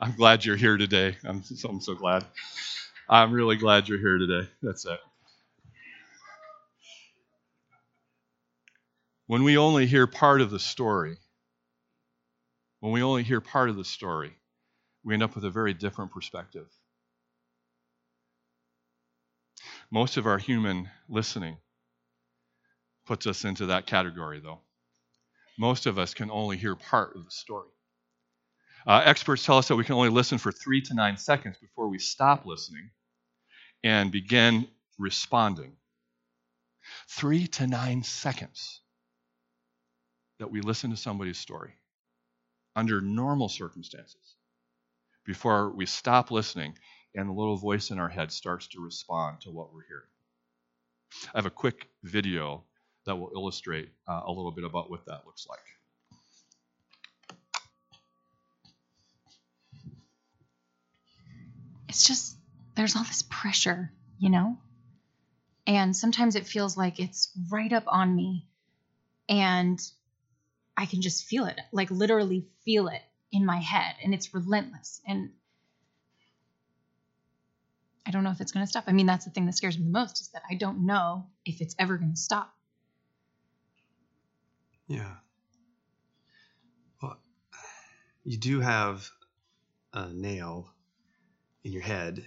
I'm 0.00 0.14
glad 0.16 0.44
you're 0.44 0.56
here 0.56 0.76
today. 0.76 1.16
I'm 1.24 1.42
so, 1.42 1.68
I'm 1.68 1.80
so 1.80 1.94
glad. 1.94 2.24
I'm 3.08 3.32
really 3.32 3.56
glad 3.56 3.88
you're 3.88 3.98
here 3.98 4.18
today. 4.18 4.48
That's 4.62 4.84
it. 4.86 5.00
When 9.26 9.42
we 9.42 9.58
only 9.58 9.86
hear 9.86 10.06
part 10.06 10.40
of 10.40 10.50
the 10.50 10.60
story, 10.60 11.16
when 12.78 12.92
we 12.92 13.02
only 13.02 13.24
hear 13.24 13.40
part 13.40 13.68
of 13.68 13.76
the 13.76 13.84
story, 13.84 14.32
we 15.02 15.14
end 15.14 15.22
up 15.22 15.34
with 15.34 15.44
a 15.44 15.50
very 15.50 15.74
different 15.74 16.12
perspective. 16.12 16.68
Most 19.90 20.16
of 20.16 20.26
our 20.26 20.38
human 20.38 20.88
listening 21.08 21.56
puts 23.04 23.26
us 23.26 23.44
into 23.44 23.66
that 23.66 23.86
category, 23.86 24.40
though. 24.40 24.60
Most 25.58 25.86
of 25.86 25.98
us 25.98 26.14
can 26.14 26.30
only 26.30 26.56
hear 26.56 26.76
part 26.76 27.16
of 27.16 27.24
the 27.24 27.30
story. 27.30 27.70
Uh, 28.86 29.02
experts 29.04 29.44
tell 29.44 29.58
us 29.58 29.66
that 29.68 29.76
we 29.76 29.84
can 29.84 29.96
only 29.96 30.10
listen 30.10 30.38
for 30.38 30.52
three 30.52 30.80
to 30.82 30.94
nine 30.94 31.16
seconds 31.16 31.56
before 31.58 31.88
we 31.88 31.98
stop 31.98 32.46
listening 32.46 32.90
and 33.82 34.12
begin 34.12 34.68
responding. 34.98 35.72
Three 37.08 37.48
to 37.48 37.66
nine 37.66 38.04
seconds 38.04 38.82
that 40.38 40.50
we 40.50 40.60
listen 40.60 40.90
to 40.90 40.96
somebody's 40.96 41.38
story 41.38 41.74
under 42.74 43.00
normal 43.00 43.48
circumstances 43.48 44.36
before 45.24 45.70
we 45.70 45.86
stop 45.86 46.30
listening 46.30 46.76
and 47.14 47.28
the 47.28 47.32
little 47.32 47.56
voice 47.56 47.90
in 47.90 47.98
our 47.98 48.08
head 48.08 48.30
starts 48.30 48.68
to 48.68 48.80
respond 48.80 49.40
to 49.40 49.50
what 49.50 49.72
we're 49.72 49.86
hearing. 49.86 50.02
I 51.34 51.38
have 51.38 51.46
a 51.46 51.50
quick 51.50 51.88
video 52.02 52.64
that 53.06 53.16
will 53.16 53.30
illustrate 53.34 53.88
uh, 54.06 54.22
a 54.26 54.30
little 54.30 54.50
bit 54.50 54.64
about 54.64 54.90
what 54.90 55.06
that 55.06 55.22
looks 55.24 55.46
like. 55.48 55.58
It's 61.88 62.06
just, 62.06 62.36
there's 62.74 62.96
all 62.96 63.04
this 63.04 63.22
pressure, 63.22 63.90
you 64.18 64.28
know? 64.28 64.58
And 65.66 65.96
sometimes 65.96 66.36
it 66.36 66.46
feels 66.46 66.76
like 66.76 67.00
it's 67.00 67.30
right 67.50 67.72
up 67.72 67.84
on 67.86 68.14
me. 68.14 68.46
And 69.28 69.80
I 70.76 70.86
can 70.86 71.00
just 71.00 71.24
feel 71.24 71.46
it, 71.46 71.58
like 71.72 71.90
literally 71.90 72.46
feel 72.64 72.88
it 72.88 73.02
in 73.32 73.46
my 73.46 73.58
head. 73.58 73.94
And 74.02 74.12
it's 74.12 74.34
relentless. 74.34 75.00
And 75.06 75.30
I 78.06 78.10
don't 78.10 78.22
know 78.22 78.30
if 78.30 78.40
it's 78.40 78.52
going 78.52 78.64
to 78.64 78.70
stop. 78.70 78.84
I 78.86 78.92
mean, 78.92 79.06
that's 79.06 79.24
the 79.24 79.30
thing 79.30 79.46
that 79.46 79.56
scares 79.56 79.78
me 79.78 79.84
the 79.84 79.90
most 79.90 80.20
is 80.20 80.28
that 80.28 80.42
I 80.48 80.54
don't 80.54 80.86
know 80.86 81.26
if 81.44 81.60
it's 81.60 81.74
ever 81.78 81.96
going 81.96 82.12
to 82.12 82.16
stop. 82.16 82.54
Yeah. 84.86 85.14
Well, 87.02 87.18
you 88.22 88.36
do 88.36 88.60
have 88.60 89.08
a 89.92 90.12
nail 90.12 90.70
in 91.64 91.72
your 91.72 91.82
head. 91.82 92.24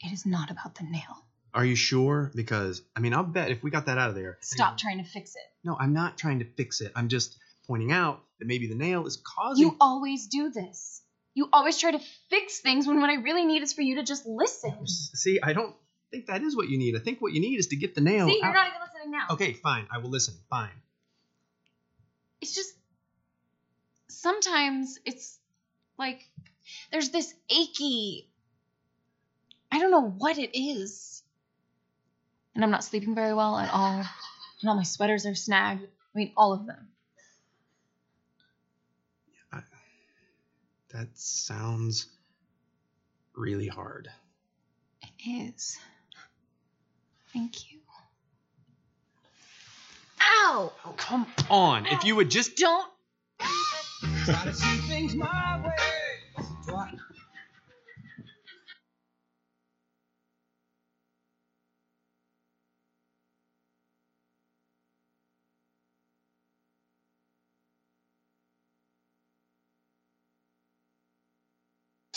It 0.00 0.12
is 0.12 0.26
not 0.26 0.50
about 0.50 0.74
the 0.74 0.84
nail. 0.84 1.24
Are 1.54 1.64
you 1.64 1.76
sure? 1.76 2.30
Because, 2.34 2.82
I 2.94 3.00
mean, 3.00 3.14
I'll 3.14 3.24
bet 3.24 3.50
if 3.50 3.62
we 3.62 3.70
got 3.70 3.86
that 3.86 3.98
out 3.98 4.10
of 4.10 4.14
there. 4.14 4.38
Stop 4.40 4.76
trying 4.78 4.98
to 5.02 5.04
fix 5.08 5.36
it. 5.36 5.49
No, 5.64 5.76
I'm 5.78 5.92
not 5.92 6.16
trying 6.16 6.38
to 6.38 6.44
fix 6.44 6.80
it. 6.80 6.92
I'm 6.96 7.08
just 7.08 7.36
pointing 7.66 7.92
out 7.92 8.22
that 8.38 8.46
maybe 8.46 8.66
the 8.66 8.74
nail 8.74 9.06
is 9.06 9.16
causing. 9.16 9.66
You 9.66 9.76
always 9.80 10.26
do 10.26 10.50
this. 10.50 11.02
You 11.34 11.48
always 11.52 11.78
try 11.78 11.92
to 11.92 12.00
fix 12.28 12.60
things 12.60 12.86
when 12.86 13.00
what 13.00 13.10
I 13.10 13.14
really 13.14 13.44
need 13.44 13.62
is 13.62 13.72
for 13.72 13.82
you 13.82 13.96
to 13.96 14.02
just 14.02 14.26
listen. 14.26 14.86
See, 14.86 15.38
I 15.42 15.52
don't 15.52 15.74
think 16.10 16.26
that 16.26 16.42
is 16.42 16.56
what 16.56 16.68
you 16.68 16.78
need. 16.78 16.96
I 16.96 16.98
think 16.98 17.20
what 17.20 17.32
you 17.32 17.40
need 17.40 17.58
is 17.58 17.68
to 17.68 17.76
get 17.76 17.94
the 17.94 18.00
nail. 18.00 18.26
See, 18.26 18.38
you're 18.38 18.46
out. 18.46 18.54
not 18.54 18.66
even 18.66 18.80
listening 18.80 19.12
now. 19.12 19.26
Okay, 19.34 19.52
fine. 19.52 19.86
I 19.92 19.98
will 19.98 20.10
listen. 20.10 20.34
Fine. 20.48 20.70
It's 22.40 22.54
just 22.54 22.74
sometimes 24.08 24.98
it's 25.04 25.38
like 25.98 26.28
there's 26.90 27.10
this 27.10 27.32
achy. 27.48 28.28
I 29.70 29.78
don't 29.78 29.90
know 29.90 30.08
what 30.08 30.38
it 30.38 30.58
is. 30.58 31.22
And 32.54 32.64
I'm 32.64 32.70
not 32.70 32.82
sleeping 32.82 33.14
very 33.14 33.32
well 33.32 33.56
at 33.56 33.72
all. 33.72 34.04
And 34.60 34.68
all 34.68 34.76
my 34.76 34.82
sweaters 34.82 35.26
are 35.26 35.34
snagged. 35.34 35.82
I 35.82 36.18
mean, 36.18 36.32
all 36.36 36.52
of 36.52 36.66
them. 36.66 36.88
That 40.92 41.06
sounds 41.14 42.06
really 43.36 43.68
hard. 43.68 44.08
It 45.02 45.30
is. 45.30 45.78
Thank 47.32 47.70
you. 47.70 47.78
Ow! 50.20 50.72
Oh, 50.84 50.94
come 50.96 51.26
on. 51.48 51.86
If 51.86 52.04
you 52.04 52.16
would 52.16 52.28
just. 52.28 52.56
Don't. 52.56 52.90
Try 54.24 54.44
to 54.44 54.52
see 54.52 54.76
things 54.88 55.14
my 55.14 55.62
way. 55.64 55.74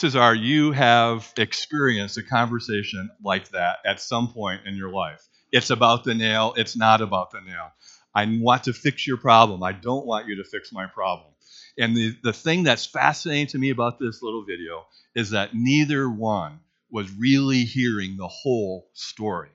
Are 0.04 0.36
you 0.36 0.74
have 0.74 1.32
experienced 1.38 2.18
a 2.18 2.24
conversation 2.24 3.10
like 3.24 3.50
that 3.50 3.78
at 3.86 4.02
some 4.02 4.28
point 4.34 4.62
in 4.66 4.76
your 4.76 4.90
life. 4.90 5.26
It's 5.52 5.70
about 5.70 6.04
the 6.04 6.14
nail, 6.14 6.54
it's 6.58 6.76
not 6.76 7.02
about 7.02 7.32
the 7.32 7.40
nail. 7.40 7.72
I 8.14 8.26
want 8.42 8.66
to 8.66 8.74
fix 8.74 9.08
your 9.08 9.18
problem. 9.18 9.64
I 9.64 9.72
don't 9.72 10.06
want 10.06 10.28
you 10.28 10.36
to 10.36 10.44
fix 10.44 10.74
my 10.74 10.88
problem. 10.88 11.32
And 11.78 11.96
the, 11.96 12.16
the 12.22 12.34
thing 12.34 12.64
that's 12.64 12.86
fascinating 12.86 13.48
to 13.48 13.58
me 13.58 13.70
about 13.70 13.98
this 13.98 14.22
little 14.22 14.44
video 14.44 14.86
is 15.16 15.30
that 15.30 15.52
neither 15.54 16.10
one 16.10 16.60
was 16.92 17.10
really 17.18 17.64
hearing 17.64 18.18
the 18.18 18.28
whole 18.28 18.90
story 18.94 19.52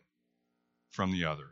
from 0.91 1.13
the 1.13 1.27
other. 1.27 1.45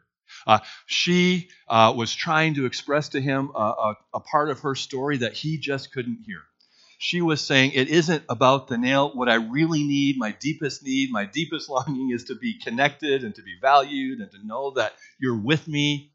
Uh, 0.47 0.59
she 0.87 1.49
uh, 1.69 1.93
was 1.95 2.15
trying 2.15 2.55
to 2.55 2.67
express 2.67 3.11
to 3.11 3.21
him 3.21 3.51
a, 3.55 3.59
a, 3.59 3.95
a 4.15 4.21
part 4.21 4.49
of 4.51 4.61
her 4.61 4.75
story 4.75 5.19
that 5.19 5.35
he 5.35 5.59
just 5.59 5.93
couldn't 5.93 6.25
hear. 6.27 6.43
She 6.99 7.21
was 7.21 7.41
saying, 7.41 7.73
It 7.75 7.89
isn't 7.89 8.25
about 8.29 8.69
the 8.69 8.79
nail. 8.79 9.11
What 9.15 9.29
I 9.29 9.35
really 9.35 9.85
need, 9.85 10.17
my 10.19 10.33
deepest 10.33 10.83
need, 10.83 11.11
my 11.11 11.27
deepest 11.27 11.69
longing 11.69 12.11
is 12.11 12.25
to 12.25 12.35
be 12.35 12.59
connected 12.59 13.23
and 13.25 13.35
to 13.35 13.43
be 13.43 13.57
valued 13.61 14.21
and 14.21 14.31
to 14.33 14.47
know 14.47 14.73
that 14.73 14.95
you're 15.19 15.37
with 15.39 15.69
me. 15.69 16.13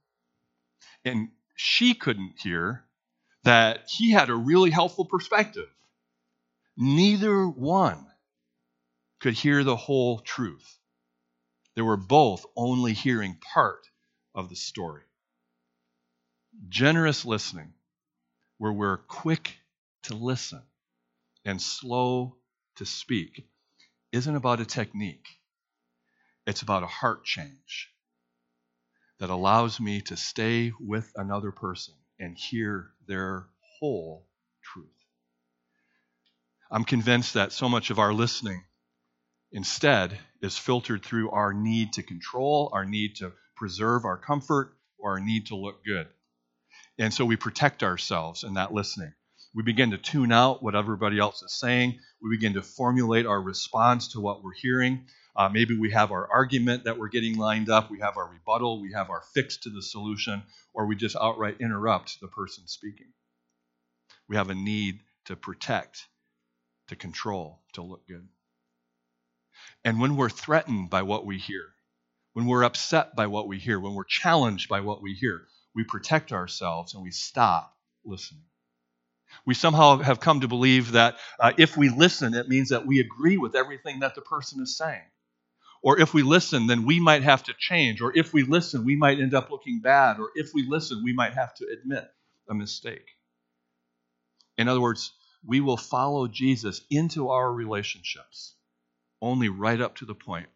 And 1.06 1.30
she 1.56 1.94
couldn't 1.94 2.40
hear 2.40 2.84
that 3.44 3.90
he 3.90 4.12
had 4.12 4.30
a 4.30 4.36
really 4.36 4.70
helpful 4.72 5.06
perspective. 5.06 5.68
Neither 6.78 7.48
one 7.48 8.08
could 9.20 9.34
hear 9.34 9.64
the 9.64 9.76
whole 9.76 10.20
truth. 10.20 10.78
They 11.76 11.82
were 11.82 11.98
both 11.98 12.46
only 12.56 12.94
hearing 12.94 13.38
part 13.54 13.88
of 14.34 14.50
the 14.50 14.56
story. 14.56 15.04
Generous 16.70 17.24
listening, 17.24 17.74
where 18.58 18.74
we're 18.74 18.98
quick 18.98 19.56
to 20.04 20.16
listen 20.16 20.62
and 21.46 21.62
slow 21.62 22.38
to 22.76 22.86
speak, 22.86 23.48
isn't 24.12 24.36
about 24.36 24.60
a 24.60 24.66
technique. 24.66 25.28
It's 26.46 26.62
about 26.62 26.84
a 26.84 26.88
heart 26.88 27.24
change 27.24 27.90
that 29.20 29.30
allows 29.30 29.80
me 29.80 30.02
to 30.02 30.18
stay 30.18 30.72
with 30.80 31.12
another 31.16 31.52
person 31.52 31.94
and 32.20 32.38
hear 32.38 32.92
their 33.08 33.48
whole 33.80 34.28
truth. 34.64 34.88
I'm 36.72 36.86
convinced 36.86 37.36
that 37.36 37.52
so 37.52 37.70
much 37.70 37.90
of 37.90 38.00
our 38.00 38.14
listening 38.14 38.64
instead 39.52 40.18
is 40.42 40.58
filtered 40.58 41.04
through 41.04 41.32
our 41.32 41.54
need 41.54 41.94
to 41.94 42.04
control, 42.04 42.70
our 42.74 42.86
need 42.86 43.18
to 43.18 43.34
preserve 43.56 44.06
our 44.06 44.18
comfort, 44.18 44.76
or 44.98 45.12
our 45.12 45.20
need 45.20 45.48
to 45.48 45.56
look 45.56 45.84
good. 45.86 46.08
And 46.98 47.14
so 47.14 47.26
we 47.26 47.36
protect 47.36 47.84
ourselves 47.84 48.44
in 48.44 48.56
that 48.56 48.74
listening. 48.74 49.14
We 49.54 49.64
begin 49.64 49.92
to 49.92 49.98
tune 49.98 50.32
out 50.32 50.64
what 50.64 50.76
everybody 50.76 51.20
else 51.20 51.44
is 51.44 51.54
saying. 51.54 52.00
We 52.22 52.36
begin 52.36 52.54
to 52.54 52.62
formulate 52.62 53.26
our 53.26 53.42
response 53.42 54.10
to 54.14 54.22
what 54.22 54.44
we're 54.44 54.54
hearing. 54.54 55.06
Uh, 55.36 55.50
maybe 55.50 55.78
we 55.78 55.92
have 55.92 56.12
our 56.12 56.30
argument 56.32 56.86
that 56.86 56.98
we're 56.98 57.10
getting 57.10 57.38
lined 57.38 57.70
up, 57.70 57.90
we 57.90 58.00
have 58.00 58.18
our 58.18 58.30
rebuttal, 58.30 58.82
we 58.82 58.94
have 58.94 59.10
our 59.10 59.24
fix 59.34 59.58
to 59.58 59.70
the 59.70 59.82
solution, 59.82 60.44
or 60.74 60.86
we 60.86 60.96
just 60.96 61.16
outright 61.16 61.58
interrupt 61.60 62.20
the 62.22 62.28
person 62.28 62.68
speaking. 62.68 63.08
We 64.28 64.36
have 64.36 64.50
a 64.50 64.56
need 64.56 65.00
to 65.26 65.36
protect, 65.36 66.08
to 66.88 66.96
control, 66.96 67.62
to 67.74 67.82
look 67.82 68.08
good. 68.08 68.28
And 69.84 70.00
when 70.00 70.16
we're 70.16 70.30
threatened 70.30 70.90
by 70.90 71.02
what 71.04 71.26
we 71.26 71.38
hear, 71.38 71.64
when 72.34 72.46
we're 72.46 72.64
upset 72.64 73.16
by 73.16 73.28
what 73.28 73.48
we 73.48 73.58
hear, 73.60 73.80
when 73.80 73.94
we're 73.94 74.04
challenged 74.04 74.70
by 74.70 74.82
what 74.82 75.02
we 75.02 75.14
hear, 75.14 75.48
we 75.76 75.84
protect 75.84 76.32
ourselves 76.32 76.94
and 76.94 77.04
we 77.04 77.12
stop 77.12 77.76
listening. 78.06 78.44
We 79.46 79.54
somehow 79.54 79.98
have 80.00 80.20
come 80.20 80.42
to 80.42 80.48
believe 80.48 80.94
that 80.94 81.18
uh, 81.40 81.54
if 81.58 81.78
we 81.78 81.90
listen, 81.90 82.34
it 82.36 82.50
means 82.50 82.70
that 82.70 82.88
we 82.88 83.00
agree 83.00 83.38
with 83.38 83.56
everything 83.56 84.00
that 84.02 84.16
the 84.16 84.22
person 84.22 84.62
is 84.62 84.78
saying. 84.78 85.02
Or 85.84 86.00
if 86.00 86.14
we 86.14 86.24
listen, 86.24 86.68
then 86.68 86.86
we 86.86 87.00
might 87.00 87.24
have 87.24 87.44
to 87.46 87.54
change. 87.60 88.02
Or 88.02 88.16
if 88.18 88.34
we 88.34 88.44
listen, 88.44 88.86
we 88.86 88.96
might 88.98 89.20
end 89.20 89.34
up 89.34 89.52
looking 89.52 89.82
bad. 89.82 90.20
Or 90.20 90.32
if 90.36 90.52
we 90.54 90.66
listen, 90.68 91.04
we 91.04 91.14
might 91.14 91.34
have 91.36 91.56
to 91.56 91.68
admit 91.74 92.06
a 92.50 92.56
mistake. 92.56 93.08
In 94.58 94.68
other 94.68 94.82
words, 94.82 95.14
we 95.46 95.62
will 95.62 95.78
follow 95.78 96.28
Jesus 96.28 96.82
into 96.92 97.30
our 97.30 97.52
relationships 97.52 98.56
only 99.22 99.50
right 99.50 99.82
up 99.82 99.98
to 99.98 100.06
the 100.06 100.16
point 100.16 100.48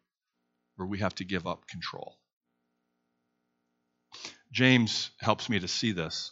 where 0.75 0.87
we 0.87 0.99
have 0.99 1.15
to 1.15 1.25
give 1.25 1.47
up 1.47 1.67
control. 1.67 2.17
James 4.51 5.11
helps 5.19 5.49
me 5.49 5.59
to 5.59 5.67
see 5.67 5.91
this 5.93 6.31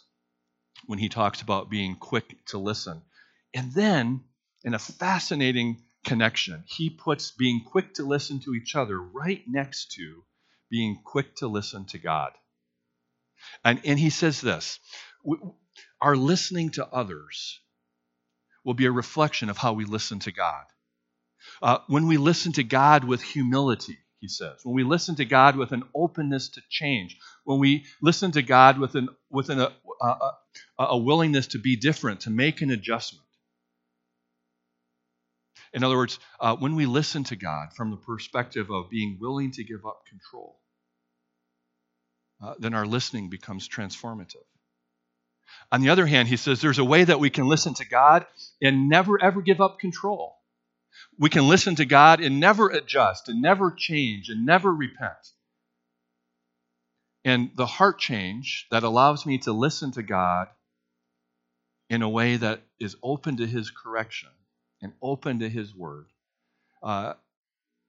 when 0.86 0.98
he 0.98 1.08
talks 1.08 1.42
about 1.42 1.70
being 1.70 1.96
quick 1.96 2.36
to 2.46 2.58
listen. 2.58 3.02
And 3.54 3.72
then, 3.72 4.22
in 4.64 4.74
a 4.74 4.78
fascinating 4.78 5.82
connection, 6.04 6.64
he 6.66 6.90
puts 6.90 7.32
being 7.32 7.62
quick 7.64 7.94
to 7.94 8.04
listen 8.04 8.40
to 8.40 8.54
each 8.54 8.76
other 8.76 8.98
right 9.00 9.42
next 9.48 9.92
to 9.92 10.24
being 10.70 11.00
quick 11.04 11.36
to 11.36 11.48
listen 11.48 11.86
to 11.86 11.98
God. 11.98 12.32
And, 13.64 13.80
and 13.84 13.98
he 13.98 14.10
says 14.10 14.40
this 14.40 14.80
our 16.00 16.16
listening 16.16 16.70
to 16.72 16.86
others 16.86 17.60
will 18.64 18.74
be 18.74 18.86
a 18.86 18.92
reflection 18.92 19.50
of 19.50 19.58
how 19.58 19.72
we 19.74 19.84
listen 19.84 20.18
to 20.20 20.32
God. 20.32 20.64
Uh, 21.62 21.78
when 21.88 22.06
we 22.06 22.16
listen 22.16 22.52
to 22.52 22.64
God 22.64 23.04
with 23.04 23.22
humility, 23.22 23.98
he 24.20 24.28
says, 24.28 24.60
when 24.64 24.74
we 24.74 24.84
listen 24.84 25.16
to 25.16 25.24
God 25.24 25.56
with 25.56 25.72
an 25.72 25.84
openness 25.94 26.50
to 26.50 26.62
change, 26.70 27.18
when 27.44 27.58
we 27.58 27.84
listen 28.02 28.32
to 28.32 28.42
God 28.42 28.78
with, 28.78 28.94
an, 28.94 29.08
with 29.30 29.50
an, 29.50 29.60
a, 29.60 29.72
a, 30.02 30.32
a 30.78 30.98
willingness 30.98 31.48
to 31.48 31.58
be 31.58 31.76
different, 31.76 32.20
to 32.20 32.30
make 32.30 32.60
an 32.62 32.70
adjustment. 32.70 33.24
In 35.72 35.82
other 35.82 35.96
words, 35.96 36.18
uh, 36.40 36.56
when 36.56 36.76
we 36.76 36.86
listen 36.86 37.24
to 37.24 37.36
God 37.36 37.72
from 37.74 37.90
the 37.90 37.96
perspective 37.96 38.70
of 38.70 38.90
being 38.90 39.18
willing 39.20 39.50
to 39.52 39.64
give 39.64 39.84
up 39.84 40.04
control, 40.08 40.60
uh, 42.42 42.54
then 42.58 42.74
our 42.74 42.86
listening 42.86 43.28
becomes 43.28 43.68
transformative. 43.68 44.44
On 45.72 45.80
the 45.80 45.90
other 45.90 46.06
hand, 46.06 46.28
he 46.28 46.36
says 46.36 46.60
there's 46.60 46.78
a 46.78 46.84
way 46.84 47.04
that 47.04 47.20
we 47.20 47.30
can 47.30 47.48
listen 47.48 47.74
to 47.74 47.84
God 47.88 48.26
and 48.62 48.88
never 48.88 49.22
ever 49.22 49.42
give 49.42 49.60
up 49.60 49.78
control. 49.78 50.36
We 51.18 51.30
can 51.30 51.48
listen 51.48 51.76
to 51.76 51.84
God 51.84 52.20
and 52.20 52.38
never 52.38 52.68
adjust 52.68 53.28
and 53.28 53.42
never 53.42 53.72
change 53.76 54.28
and 54.28 54.46
never 54.46 54.72
repent. 54.72 55.33
And 57.24 57.50
the 57.56 57.66
heart 57.66 57.98
change 57.98 58.66
that 58.70 58.82
allows 58.82 59.24
me 59.24 59.38
to 59.38 59.52
listen 59.52 59.92
to 59.92 60.02
God 60.02 60.48
in 61.88 62.02
a 62.02 62.08
way 62.08 62.36
that 62.36 62.62
is 62.78 62.96
open 63.02 63.38
to 63.38 63.46
His 63.46 63.70
correction 63.70 64.30
and 64.82 64.92
open 65.02 65.38
to 65.40 65.48
His 65.48 65.74
word 65.74 66.06
uh, 66.82 67.14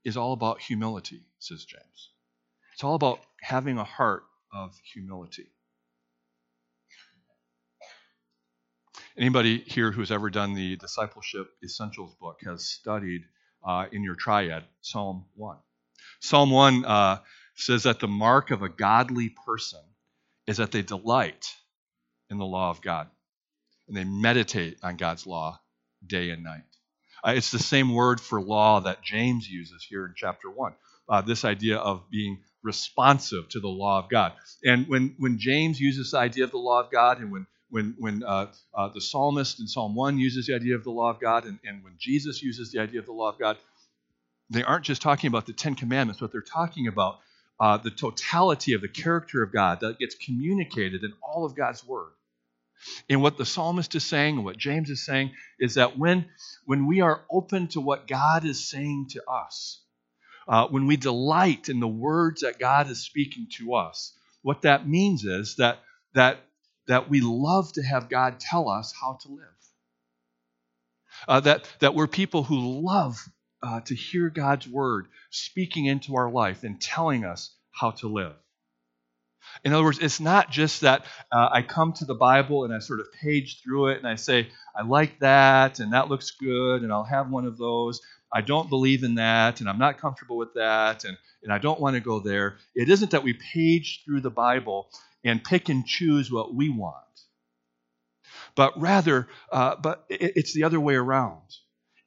is 0.05 0.17
all 0.17 0.33
about 0.33 0.61
humility, 0.61 1.23
says 1.39 1.65
James. 1.65 2.11
It's 2.73 2.83
all 2.83 2.95
about 2.95 3.19
having 3.41 3.77
a 3.77 3.83
heart 3.83 4.23
of 4.53 4.77
humility. 4.93 5.47
Anybody 9.17 9.59
here 9.59 9.91
who's 9.91 10.11
ever 10.11 10.29
done 10.29 10.53
the 10.53 10.75
Discipleship 10.75 11.47
Essentials 11.63 12.15
book 12.19 12.39
has 12.45 12.65
studied 12.65 13.23
uh, 13.65 13.85
in 13.91 14.03
your 14.03 14.15
triad 14.15 14.65
Psalm 14.81 15.25
1. 15.35 15.57
Psalm 16.19 16.51
1 16.51 16.85
uh, 16.85 17.17
says 17.55 17.83
that 17.83 17.99
the 17.99 18.07
mark 18.07 18.51
of 18.51 18.61
a 18.61 18.69
godly 18.69 19.29
person 19.45 19.81
is 20.47 20.57
that 20.57 20.71
they 20.71 20.81
delight 20.81 21.45
in 22.29 22.37
the 22.37 22.45
law 22.45 22.69
of 22.69 22.81
God 22.81 23.07
and 23.87 23.95
they 23.95 24.03
meditate 24.03 24.77
on 24.83 24.97
God's 24.97 25.25
law 25.25 25.59
day 26.05 26.29
and 26.29 26.43
night. 26.43 26.63
Uh, 27.25 27.31
it's 27.31 27.51
the 27.51 27.59
same 27.59 27.93
word 27.93 28.19
for 28.19 28.41
law 28.41 28.81
that 28.81 29.01
James 29.03 29.47
uses 29.49 29.85
here 29.87 30.05
in 30.05 30.13
chapter 30.15 30.49
1. 30.49 30.73
Uh, 31.07 31.21
this 31.21 31.45
idea 31.45 31.77
of 31.77 32.09
being 32.09 32.39
responsive 32.63 33.47
to 33.49 33.59
the 33.59 33.67
law 33.67 33.99
of 33.99 34.09
God. 34.09 34.33
And 34.63 34.87
when, 34.87 35.15
when 35.17 35.37
James 35.37 35.79
uses 35.79 36.11
the 36.11 36.17
idea 36.17 36.43
of 36.43 36.51
the 36.51 36.57
law 36.57 36.81
of 36.81 36.91
God, 36.91 37.19
and 37.19 37.31
when 37.31 37.47
when, 37.69 37.95
when 37.97 38.23
uh, 38.23 38.47
uh, 38.73 38.89
the 38.89 39.01
psalmist 39.01 39.59
in 39.59 39.67
Psalm 39.67 39.95
1 39.95 40.17
uses 40.17 40.45
the 40.45 40.55
idea 40.55 40.75
of 40.75 40.83
the 40.83 40.91
law 40.91 41.09
of 41.09 41.19
God, 41.19 41.45
and, 41.45 41.59
and 41.65 41.83
when 41.83 41.95
Jesus 41.97 42.41
uses 42.41 42.71
the 42.71 42.79
idea 42.79 42.99
of 42.99 43.05
the 43.05 43.11
law 43.11 43.29
of 43.29 43.39
God, 43.39 43.57
they 44.49 44.63
aren't 44.63 44.85
just 44.85 45.01
talking 45.01 45.27
about 45.27 45.45
the 45.45 45.53
Ten 45.53 45.75
Commandments, 45.75 46.21
but 46.21 46.31
they're 46.31 46.41
talking 46.41 46.87
about 46.87 47.19
uh, 47.59 47.77
the 47.77 47.91
totality 47.91 48.73
of 48.73 48.81
the 48.81 48.87
character 48.87 49.43
of 49.43 49.53
God 49.53 49.79
that 49.81 49.99
gets 49.99 50.15
communicated 50.15 51.03
in 51.03 51.13
all 51.21 51.45
of 51.45 51.55
God's 51.55 51.85
Word. 51.85 52.11
And 53.09 53.21
what 53.21 53.37
the 53.37 53.45
psalmist 53.45 53.95
is 53.95 54.05
saying, 54.05 54.35
and 54.35 54.45
what 54.45 54.57
James 54.57 54.89
is 54.89 55.05
saying, 55.05 55.31
is 55.59 55.75
that 55.75 55.97
when, 55.97 56.25
when 56.65 56.85
we 56.87 57.01
are 57.01 57.23
open 57.31 57.67
to 57.69 57.81
what 57.81 58.07
God 58.07 58.45
is 58.45 58.69
saying 58.69 59.07
to 59.11 59.23
us, 59.29 59.81
uh, 60.47 60.67
when 60.67 60.85
we 60.85 60.97
delight 60.97 61.69
in 61.69 61.79
the 61.79 61.87
words 61.87 62.41
that 62.41 62.59
God 62.59 62.89
is 62.89 63.01
speaking 63.03 63.47
to 63.57 63.75
us, 63.75 64.13
what 64.43 64.61
that 64.63 64.87
means 64.87 65.23
is 65.23 65.55
that, 65.55 65.79
that 66.13 66.39
that 66.87 67.09
we 67.09 67.21
love 67.21 67.71
to 67.73 67.83
have 67.83 68.09
God 68.09 68.39
tell 68.39 68.69
us 68.69 68.93
how 68.99 69.17
to 69.21 69.29
live. 69.29 69.39
Uh, 71.27 71.39
that, 71.41 71.67
that 71.79 71.95
we're 71.95 72.07
people 72.07 72.43
who 72.43 72.81
love 72.85 73.17
uh, 73.65 73.81
to 73.81 73.95
hear 73.95 74.29
God's 74.29 74.67
word 74.67 75.07
speaking 75.31 75.87
into 75.87 76.15
our 76.15 76.29
life 76.29 76.63
and 76.63 76.79
telling 76.79 77.25
us 77.25 77.55
how 77.71 77.91
to 77.91 78.07
live. 78.07 78.35
In 79.63 79.73
other 79.73 79.83
words, 79.83 79.99
it's 79.99 80.19
not 80.19 80.51
just 80.51 80.81
that 80.81 81.05
uh, 81.31 81.49
I 81.51 81.61
come 81.63 81.93
to 81.93 82.05
the 82.05 82.13
Bible 82.13 82.63
and 82.63 82.73
I 82.73 82.79
sort 82.79 82.99
of 82.99 83.11
page 83.11 83.61
through 83.63 83.87
it 83.87 83.97
and 83.97 84.07
I 84.07 84.15
say, 84.15 84.49
I 84.75 84.83
like 84.83 85.19
that 85.19 85.79
and 85.79 85.93
that 85.93 86.09
looks 86.09 86.31
good 86.31 86.83
and 86.83 86.91
I'll 86.91 87.03
have 87.03 87.29
one 87.29 87.45
of 87.45 87.57
those. 87.57 88.01
I 88.31 88.41
don't 88.41 88.69
believe 88.69 89.03
in 89.03 89.15
that 89.15 89.61
and 89.61 89.69
I'm 89.69 89.79
not 89.79 89.97
comfortable 89.97 90.37
with 90.37 90.53
that 90.55 91.03
and, 91.03 91.17
and 91.41 91.51
I 91.51 91.57
don't 91.57 91.79
want 91.79 91.95
to 91.95 92.01
go 92.01 92.19
there. 92.19 92.57
It 92.75 92.89
isn't 92.89 93.11
that 93.11 93.23
we 93.23 93.33
page 93.33 94.03
through 94.05 94.21
the 94.21 94.29
Bible 94.29 94.89
and 95.23 95.43
pick 95.43 95.69
and 95.69 95.85
choose 95.85 96.31
what 96.31 96.53
we 96.53 96.69
want. 96.69 96.95
But 98.55 98.79
rather, 98.79 99.27
uh, 99.51 99.75
but 99.75 100.05
it, 100.09 100.33
it's 100.35 100.53
the 100.53 100.65
other 100.65 100.79
way 100.79 100.95
around. 100.95 101.41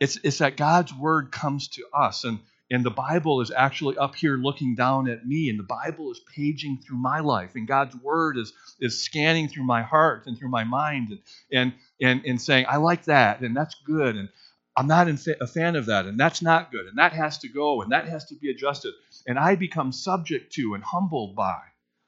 It's, 0.01 0.19
it's 0.23 0.39
that 0.39 0.57
God's 0.57 0.95
word 0.95 1.33
comes 1.33 1.69
to 1.69 1.85
us, 1.93 2.25
and, 2.25 2.39
and 2.71 2.85
the 2.85 2.91
Bible 2.91 3.41
is 3.41 3.51
actually 3.51 3.97
up 3.97 4.15
here 4.15 4.37
looking 4.37 4.75
down 4.75 5.09
at 5.09 5.27
me, 5.27 5.49
and 5.49 5.59
the 5.59 5.65
Bible 5.65 6.13
is 6.13 6.21
paging 6.35 6.79
through 6.79 6.99
my 6.99 7.21
life, 7.21 7.53
and 7.55 7.67
God's 7.67 7.97
Word 7.97 8.37
is, 8.37 8.53
is 8.81 9.03
scanning 9.03 9.49
through 9.49 9.65
my 9.65 9.83
heart 9.83 10.27
and 10.27 10.39
through 10.39 10.51
my 10.51 10.65
mind 10.65 11.11
and, 11.11 11.21
and, 11.53 11.73
and, 12.01 12.25
and 12.25 12.41
saying, 12.41 12.67
I 12.69 12.77
like 12.77 13.05
that, 13.07 13.41
and 13.41 13.57
that's 13.57 13.75
good, 13.85 14.17
and 14.17 14.29
I'm 14.77 14.87
not 14.87 15.09
a 15.09 15.47
fan 15.49 15.75
of 15.75 15.87
that, 15.87 16.07
and 16.07 16.21
that's 16.21 16.43
not 16.43 16.71
good, 16.71 16.87
and 16.87 16.99
that 16.99 17.13
has 17.13 17.39
to 17.39 17.49
go, 17.49 17.83
and 17.83 17.91
that 17.91 18.07
has 18.07 18.27
to 18.27 18.37
be 18.37 18.51
adjusted. 18.51 18.95
And 19.27 19.37
I 19.37 19.57
become 19.57 19.91
subject 19.91 20.53
to 20.53 20.75
and 20.75 20.85
humbled 20.85 21.35
by 21.35 21.59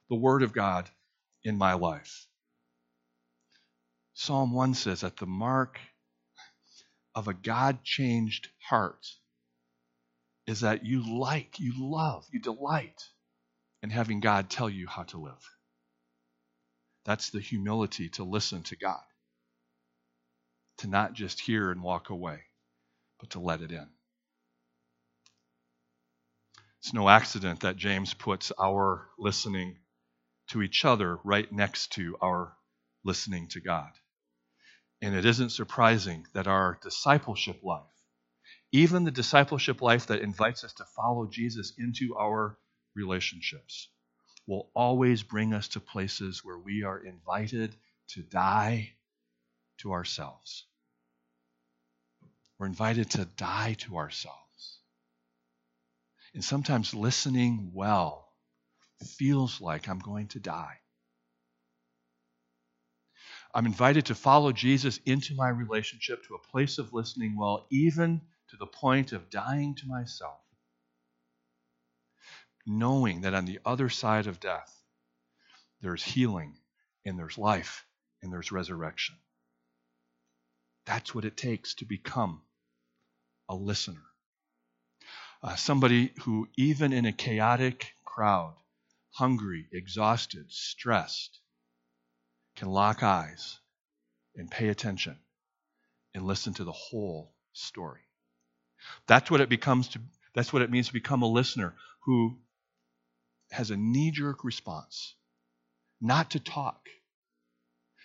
the 0.08 0.14
Word 0.14 0.44
of 0.44 0.52
God 0.52 0.88
in 1.42 1.58
my 1.58 1.72
life. 1.72 2.26
Psalm 4.14 4.52
1 4.52 4.74
says 4.74 5.00
that 5.00 5.16
the 5.16 5.26
mark 5.26 5.80
of 7.20 7.28
a 7.28 7.34
God 7.34 7.84
changed 7.84 8.48
heart 8.70 9.06
is 10.46 10.60
that 10.62 10.86
you 10.86 11.20
like, 11.20 11.60
you 11.60 11.74
love, 11.76 12.26
you 12.32 12.40
delight 12.40 13.04
in 13.82 13.90
having 13.90 14.20
God 14.20 14.48
tell 14.48 14.70
you 14.70 14.86
how 14.88 15.02
to 15.04 15.18
live. 15.18 15.50
That's 17.04 17.28
the 17.28 17.40
humility 17.40 18.08
to 18.10 18.24
listen 18.24 18.62
to 18.64 18.76
God, 18.76 19.02
to 20.78 20.88
not 20.88 21.12
just 21.12 21.40
hear 21.40 21.70
and 21.70 21.82
walk 21.82 22.08
away, 22.08 22.40
but 23.20 23.30
to 23.30 23.40
let 23.40 23.60
it 23.60 23.70
in. 23.70 23.86
It's 26.80 26.94
no 26.94 27.06
accident 27.06 27.60
that 27.60 27.76
James 27.76 28.14
puts 28.14 28.50
our 28.58 29.08
listening 29.18 29.76
to 30.48 30.62
each 30.62 30.86
other 30.86 31.18
right 31.22 31.52
next 31.52 31.92
to 31.92 32.16
our 32.22 32.54
listening 33.04 33.48
to 33.48 33.60
God. 33.60 33.90
And 35.02 35.14
it 35.14 35.24
isn't 35.24 35.50
surprising 35.50 36.26
that 36.34 36.46
our 36.46 36.78
discipleship 36.82 37.62
life, 37.62 37.82
even 38.72 39.04
the 39.04 39.10
discipleship 39.10 39.80
life 39.80 40.06
that 40.06 40.20
invites 40.20 40.62
us 40.64 40.74
to 40.74 40.84
follow 40.84 41.26
Jesus 41.26 41.72
into 41.78 42.16
our 42.16 42.58
relationships, 42.94 43.88
will 44.46 44.70
always 44.74 45.22
bring 45.22 45.54
us 45.54 45.68
to 45.68 45.80
places 45.80 46.44
where 46.44 46.58
we 46.58 46.82
are 46.82 46.98
invited 46.98 47.74
to 48.08 48.22
die 48.22 48.92
to 49.78 49.92
ourselves. 49.92 50.66
We're 52.58 52.66
invited 52.66 53.10
to 53.12 53.24
die 53.24 53.74
to 53.80 53.96
ourselves. 53.96 54.80
And 56.34 56.44
sometimes 56.44 56.92
listening 56.92 57.70
well 57.74 58.28
feels 59.16 59.60
like 59.60 59.88
I'm 59.88 59.98
going 59.98 60.28
to 60.28 60.40
die. 60.40 60.76
I'm 63.52 63.66
invited 63.66 64.06
to 64.06 64.14
follow 64.14 64.52
Jesus 64.52 65.00
into 65.06 65.34
my 65.34 65.48
relationship 65.48 66.24
to 66.26 66.34
a 66.34 66.50
place 66.50 66.78
of 66.78 66.92
listening 66.92 67.36
well, 67.36 67.66
even 67.70 68.20
to 68.50 68.56
the 68.56 68.66
point 68.66 69.12
of 69.12 69.30
dying 69.30 69.74
to 69.76 69.88
myself, 69.88 70.40
knowing 72.66 73.22
that 73.22 73.34
on 73.34 73.44
the 73.44 73.58
other 73.64 73.88
side 73.88 74.26
of 74.26 74.38
death, 74.38 74.76
there's 75.80 76.02
healing 76.02 76.58
and 77.04 77.18
there's 77.18 77.38
life 77.38 77.86
and 78.22 78.32
there's 78.32 78.52
resurrection. 78.52 79.16
That's 80.86 81.14
what 81.14 81.24
it 81.24 81.36
takes 81.36 81.74
to 81.76 81.84
become 81.84 82.42
a 83.48 83.54
listener. 83.54 84.02
Uh, 85.42 85.56
somebody 85.56 86.12
who, 86.22 86.48
even 86.56 86.92
in 86.92 87.06
a 87.06 87.12
chaotic 87.12 87.94
crowd, 88.04 88.54
hungry, 89.10 89.66
exhausted, 89.72 90.46
stressed, 90.52 91.39
can 92.60 92.68
lock 92.68 93.02
eyes 93.02 93.58
and 94.36 94.50
pay 94.50 94.68
attention 94.68 95.16
and 96.14 96.26
listen 96.26 96.52
to 96.52 96.62
the 96.62 96.72
whole 96.72 97.32
story. 97.54 98.02
That's 99.06 99.30
what 99.30 99.40
it 99.40 99.48
becomes 99.48 99.88
to 99.88 100.00
that's 100.34 100.52
what 100.52 100.60
it 100.60 100.70
means 100.70 100.88
to 100.88 100.92
become 100.92 101.22
a 101.22 101.26
listener 101.26 101.74
who 102.04 102.38
has 103.50 103.70
a 103.70 103.76
knee-jerk 103.78 104.44
response. 104.44 105.14
Not 106.02 106.32
to 106.32 106.38
talk, 106.38 106.86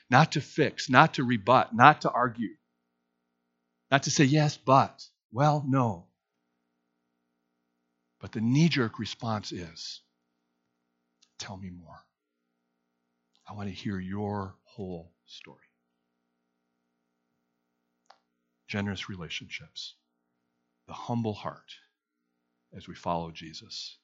not 0.09 0.31
to 0.31 0.41
fix, 0.41 0.89
not 0.89 1.15
to 1.15 1.25
rebut, 1.25 1.75
not 1.75 2.01
to 2.01 2.09
argue. 2.09 2.55
Not 3.91 4.03
to 4.03 4.11
say 4.11 4.23
yes, 4.23 4.57
but, 4.57 5.03
well, 5.31 5.65
no. 5.67 6.05
But 8.21 8.31
the 8.31 8.41
knee-jerk 8.41 8.99
response 8.99 9.51
is 9.51 10.01
tell 11.39 11.57
me 11.57 11.69
more. 11.69 12.04
I 13.47 13.53
want 13.53 13.69
to 13.69 13.75
hear 13.75 13.99
your 13.99 14.55
whole 14.63 15.11
story. 15.25 15.57
Generous 18.67 19.09
relationships, 19.09 19.95
the 20.87 20.93
humble 20.93 21.33
heart 21.33 21.75
as 22.75 22.87
we 22.87 22.95
follow 22.95 23.31
Jesus 23.31 23.97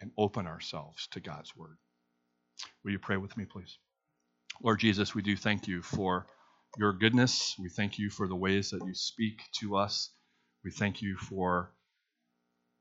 and 0.00 0.10
open 0.18 0.46
ourselves 0.46 1.06
to 1.12 1.20
God's 1.20 1.54
word. 1.56 1.76
Will 2.84 2.92
you 2.92 2.98
pray 2.98 3.16
with 3.16 3.36
me, 3.36 3.44
please? 3.44 3.78
Lord 4.62 4.80
Jesus, 4.80 5.14
we 5.14 5.22
do 5.22 5.36
thank 5.36 5.68
you 5.68 5.82
for 5.82 6.26
your 6.78 6.92
goodness. 6.92 7.54
We 7.58 7.68
thank 7.68 7.98
you 7.98 8.10
for 8.10 8.26
the 8.26 8.36
ways 8.36 8.70
that 8.70 8.84
you 8.86 8.94
speak 8.94 9.40
to 9.60 9.76
us. 9.76 10.10
We 10.64 10.70
thank 10.70 11.02
you 11.02 11.16
for 11.16 11.72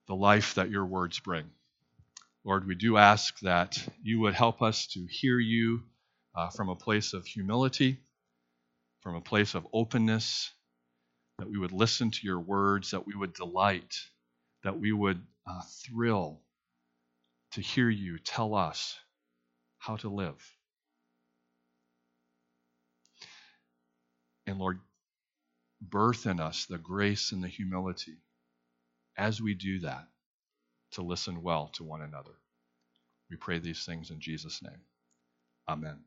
the 0.07 0.15
life 0.15 0.55
that 0.55 0.69
your 0.69 0.85
words 0.85 1.19
bring. 1.19 1.45
Lord, 2.45 2.67
we 2.67 2.75
do 2.75 2.97
ask 2.97 3.39
that 3.39 3.77
you 4.03 4.21
would 4.21 4.35
help 4.35 4.61
us 4.61 4.87
to 4.89 5.07
hear 5.09 5.39
you 5.39 5.81
uh, 6.35 6.49
from 6.51 6.69
a 6.69 6.75
place 6.75 7.13
of 7.13 7.25
humility, 7.25 7.99
from 9.01 9.15
a 9.15 9.21
place 9.21 9.55
of 9.55 9.67
openness, 9.73 10.51
that 11.39 11.49
we 11.49 11.57
would 11.57 11.71
listen 11.71 12.11
to 12.11 12.19
your 12.23 12.39
words, 12.39 12.91
that 12.91 13.07
we 13.07 13.15
would 13.15 13.33
delight, 13.33 13.95
that 14.63 14.79
we 14.79 14.91
would 14.91 15.21
uh, 15.47 15.61
thrill 15.85 16.39
to 17.53 17.61
hear 17.61 17.89
you 17.89 18.19
tell 18.19 18.53
us 18.53 18.95
how 19.79 19.95
to 19.97 20.09
live. 20.09 20.39
And 24.45 24.59
Lord, 24.59 24.79
birth 25.81 26.27
in 26.27 26.39
us 26.39 26.67
the 26.67 26.77
grace 26.77 27.31
and 27.31 27.43
the 27.43 27.47
humility 27.47 28.17
as 29.17 29.41
we 29.41 29.55
do 29.55 29.79
that 29.79 30.07
to 30.95 31.03
listen 31.03 31.43
well 31.43 31.69
to 31.75 31.85
one 31.85 32.03
another. 32.03 32.33
We 33.31 33.37
pray 33.37 33.59
these 33.59 33.85
things 33.85 34.11
in 34.11 34.19
Jesus' 34.21 34.61
name. 34.63 34.81
Amen. 35.69 35.99